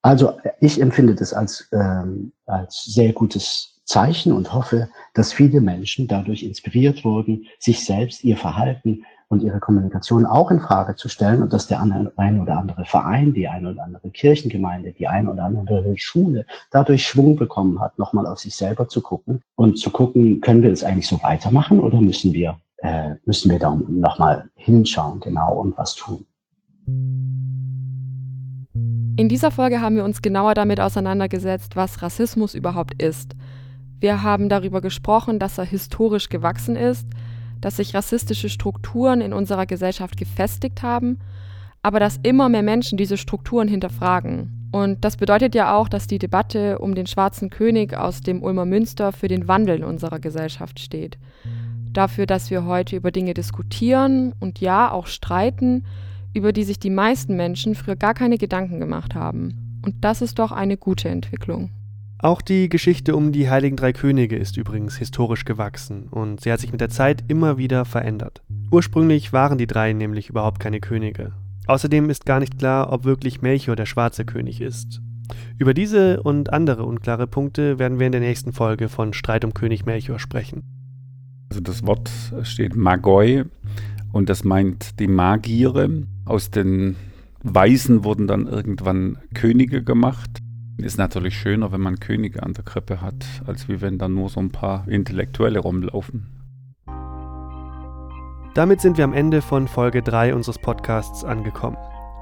Also 0.00 0.38
ich 0.60 0.80
empfinde 0.80 1.14
das 1.14 1.32
als, 1.32 1.68
ähm, 1.72 2.32
als 2.46 2.84
sehr 2.84 3.12
gutes 3.12 3.80
Zeichen 3.84 4.32
und 4.32 4.52
hoffe, 4.52 4.88
dass 5.14 5.32
viele 5.32 5.60
Menschen 5.60 6.08
dadurch 6.08 6.42
inspiriert 6.42 7.04
wurden, 7.04 7.46
sich 7.58 7.84
selbst, 7.84 8.24
ihr 8.24 8.36
Verhalten 8.36 9.04
und 9.32 9.42
ihre 9.42 9.60
Kommunikation 9.60 10.26
auch 10.26 10.50
in 10.50 10.60
Frage 10.60 10.94
zu 10.94 11.08
stellen 11.08 11.42
und 11.42 11.54
dass 11.54 11.66
der 11.66 11.80
ein 11.80 12.40
oder 12.40 12.58
andere 12.58 12.84
Verein, 12.84 13.32
die 13.32 13.48
eine 13.48 13.70
oder 13.70 13.82
andere 13.84 14.10
Kirchengemeinde, 14.10 14.92
die 14.92 15.08
eine 15.08 15.32
oder 15.32 15.44
andere 15.44 15.96
Schule 15.96 16.44
dadurch 16.70 17.06
Schwung 17.06 17.36
bekommen 17.36 17.80
hat, 17.80 17.98
nochmal 17.98 18.26
auf 18.26 18.40
sich 18.40 18.54
selber 18.54 18.88
zu 18.88 19.00
gucken 19.00 19.40
und 19.56 19.78
zu 19.78 19.88
gucken, 19.88 20.42
können 20.42 20.62
wir 20.62 20.68
das 20.68 20.84
eigentlich 20.84 21.08
so 21.08 21.18
weitermachen 21.22 21.80
oder 21.80 21.98
müssen 21.98 22.34
wir, 22.34 22.58
äh, 22.82 23.14
müssen 23.24 23.50
wir 23.50 23.58
da 23.58 23.74
nochmal 23.88 24.50
hinschauen 24.54 25.20
genau 25.20 25.54
und 25.54 25.78
was 25.78 25.94
tun. 25.94 26.26
In 29.16 29.30
dieser 29.30 29.50
Folge 29.50 29.80
haben 29.80 29.96
wir 29.96 30.04
uns 30.04 30.20
genauer 30.20 30.52
damit 30.52 30.78
auseinandergesetzt, 30.78 31.74
was 31.74 32.02
Rassismus 32.02 32.54
überhaupt 32.54 33.02
ist. 33.02 33.34
Wir 33.98 34.22
haben 34.22 34.50
darüber 34.50 34.82
gesprochen, 34.82 35.38
dass 35.38 35.56
er 35.56 35.64
historisch 35.64 36.28
gewachsen 36.28 36.76
ist, 36.76 37.06
dass 37.62 37.76
sich 37.76 37.94
rassistische 37.94 38.50
Strukturen 38.50 39.22
in 39.22 39.32
unserer 39.32 39.64
Gesellschaft 39.64 40.18
gefestigt 40.18 40.82
haben, 40.82 41.18
aber 41.80 41.98
dass 41.98 42.20
immer 42.22 42.50
mehr 42.50 42.62
Menschen 42.62 42.98
diese 42.98 43.16
Strukturen 43.16 43.68
hinterfragen. 43.68 44.68
Und 44.72 45.04
das 45.04 45.16
bedeutet 45.16 45.54
ja 45.54 45.74
auch, 45.74 45.88
dass 45.88 46.06
die 46.06 46.18
Debatte 46.18 46.78
um 46.78 46.94
den 46.94 47.06
schwarzen 47.06 47.50
König 47.50 47.94
aus 47.94 48.20
dem 48.20 48.42
Ulmer 48.42 48.64
Münster 48.64 49.12
für 49.12 49.28
den 49.28 49.48
Wandel 49.48 49.76
in 49.76 49.84
unserer 49.84 50.18
Gesellschaft 50.18 50.80
steht. 50.80 51.18
Dafür, 51.92 52.26
dass 52.26 52.50
wir 52.50 52.64
heute 52.64 52.96
über 52.96 53.10
Dinge 53.10 53.34
diskutieren 53.34 54.34
und 54.40 54.60
ja 54.60 54.90
auch 54.90 55.06
streiten, 55.06 55.84
über 56.34 56.52
die 56.52 56.64
sich 56.64 56.78
die 56.78 56.90
meisten 56.90 57.36
Menschen 57.36 57.74
früher 57.74 57.96
gar 57.96 58.14
keine 58.14 58.38
Gedanken 58.38 58.80
gemacht 58.80 59.14
haben. 59.14 59.80
Und 59.84 59.96
das 60.02 60.22
ist 60.22 60.38
doch 60.38 60.52
eine 60.52 60.76
gute 60.78 61.10
Entwicklung. 61.10 61.70
Auch 62.22 62.40
die 62.40 62.68
Geschichte 62.68 63.16
um 63.16 63.32
die 63.32 63.50
Heiligen 63.50 63.74
Drei 63.74 63.92
Könige 63.92 64.36
ist 64.36 64.56
übrigens 64.56 64.96
historisch 64.96 65.44
gewachsen 65.44 66.04
und 66.08 66.40
sie 66.40 66.52
hat 66.52 66.60
sich 66.60 66.70
mit 66.70 66.80
der 66.80 66.88
Zeit 66.88 67.24
immer 67.26 67.58
wieder 67.58 67.84
verändert. 67.84 68.42
Ursprünglich 68.70 69.32
waren 69.32 69.58
die 69.58 69.66
drei 69.66 69.92
nämlich 69.92 70.28
überhaupt 70.28 70.60
keine 70.60 70.78
Könige. 70.78 71.32
Außerdem 71.66 72.10
ist 72.10 72.24
gar 72.24 72.38
nicht 72.38 72.60
klar, 72.60 72.92
ob 72.92 73.02
wirklich 73.02 73.42
Melchior 73.42 73.74
der 73.74 73.86
schwarze 73.86 74.24
König 74.24 74.60
ist. 74.60 75.00
Über 75.58 75.74
diese 75.74 76.22
und 76.22 76.52
andere 76.52 76.84
unklare 76.84 77.26
Punkte 77.26 77.80
werden 77.80 77.98
wir 77.98 78.06
in 78.06 78.12
der 78.12 78.20
nächsten 78.20 78.52
Folge 78.52 78.88
von 78.88 79.14
Streit 79.14 79.44
um 79.44 79.52
König 79.52 79.84
Melchior 79.84 80.20
sprechen. 80.20 80.62
Also 81.50 81.60
das 81.60 81.84
Wort 81.84 82.08
steht 82.44 82.76
Magoi 82.76 83.46
und 84.12 84.28
das 84.28 84.44
meint 84.44 85.00
die 85.00 85.08
Magiere. 85.08 86.04
Aus 86.24 86.52
den 86.52 86.94
Weisen 87.42 88.04
wurden 88.04 88.28
dann 88.28 88.46
irgendwann 88.46 89.18
Könige 89.34 89.82
gemacht. 89.82 90.41
Ist 90.82 90.98
natürlich 90.98 91.36
schöner, 91.36 91.72
wenn 91.72 91.80
man 91.80 92.00
Könige 92.00 92.42
an 92.42 92.54
der 92.54 92.64
Krippe 92.64 93.00
hat, 93.00 93.26
als 93.46 93.68
wie 93.68 93.80
wenn 93.80 93.98
dann 93.98 94.14
nur 94.14 94.28
so 94.28 94.40
ein 94.40 94.50
paar 94.50 94.86
Intellektuelle 94.88 95.60
rumlaufen. 95.60 96.26
Damit 98.54 98.80
sind 98.80 98.98
wir 98.98 99.04
am 99.04 99.14
Ende 99.14 99.40
von 99.40 99.66
Folge 99.66 100.02
3 100.02 100.34
unseres 100.34 100.58
Podcasts 100.58 101.24
angekommen. 101.24 101.78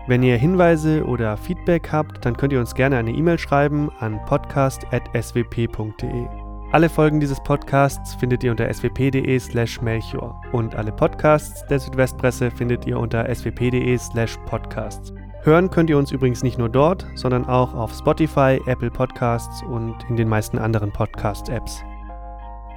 Wenn 0.07 0.23
ihr 0.23 0.37
Hinweise 0.37 1.05
oder 1.05 1.37
Feedback 1.37 1.91
habt, 1.93 2.25
dann 2.25 2.37
könnt 2.37 2.53
ihr 2.53 2.61
uns 2.61 2.75
gerne 2.75 2.97
eine 2.97 3.13
E-Mail 3.13 3.39
schreiben 3.39 3.91
an 3.99 4.21
podcast.swp.de. 4.27 6.27
Alle 6.73 6.89
Folgen 6.89 7.19
dieses 7.19 7.43
Podcasts 7.43 8.15
findet 8.15 8.45
ihr 8.45 8.53
unter 8.53 8.73
swp.de/slash 8.73 9.83
melchior 9.83 10.41
und 10.53 10.77
alle 10.77 10.93
Podcasts 10.93 11.67
der 11.67 11.81
Südwestpresse 11.81 12.53
findet 12.53 12.87
ihr 12.87 12.99
unter 12.99 13.27
swp.de/slash 13.35 14.39
podcasts. 14.47 15.13
Hören 15.43 15.71
könnt 15.71 15.89
ihr 15.89 15.97
uns 15.97 16.13
übrigens 16.13 16.43
nicht 16.43 16.59
nur 16.59 16.69
dort, 16.69 17.07
sondern 17.15 17.47
auch 17.47 17.73
auf 17.73 17.95
Spotify, 17.95 18.61
Apple 18.67 18.91
Podcasts 18.91 19.63
und 19.63 19.97
in 20.11 20.17
den 20.17 20.29
meisten 20.29 20.59
anderen 20.59 20.93
Podcast-Apps. 20.93 21.83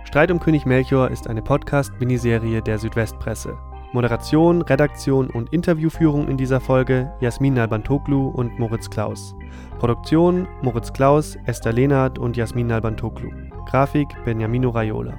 Streit 0.05 0.31
um 0.31 0.39
König 0.39 0.65
Melchior 0.65 1.11
ist 1.11 1.27
eine 1.27 1.41
Podcast-Miniserie 1.41 2.61
der 2.61 2.79
Südwestpresse. 2.79 3.57
Moderation, 3.91 4.61
Redaktion 4.61 5.29
und 5.29 5.51
Interviewführung 5.51 6.29
in 6.29 6.37
dieser 6.37 6.61
Folge 6.61 7.11
Jasmin 7.19 7.55
Nalbantoglu 7.55 8.29
und 8.29 8.57
Moritz 8.57 8.89
Klaus. 8.89 9.35
Produktion 9.79 10.47
Moritz 10.61 10.93
Klaus, 10.93 11.37
Esther 11.45 11.73
Lehnert 11.73 12.17
und 12.17 12.37
Jasmin 12.37 12.67
Nalbantoglu. 12.67 13.29
Grafik 13.65 14.07
Benjamino 14.23 14.69
Raiola. 14.69 15.17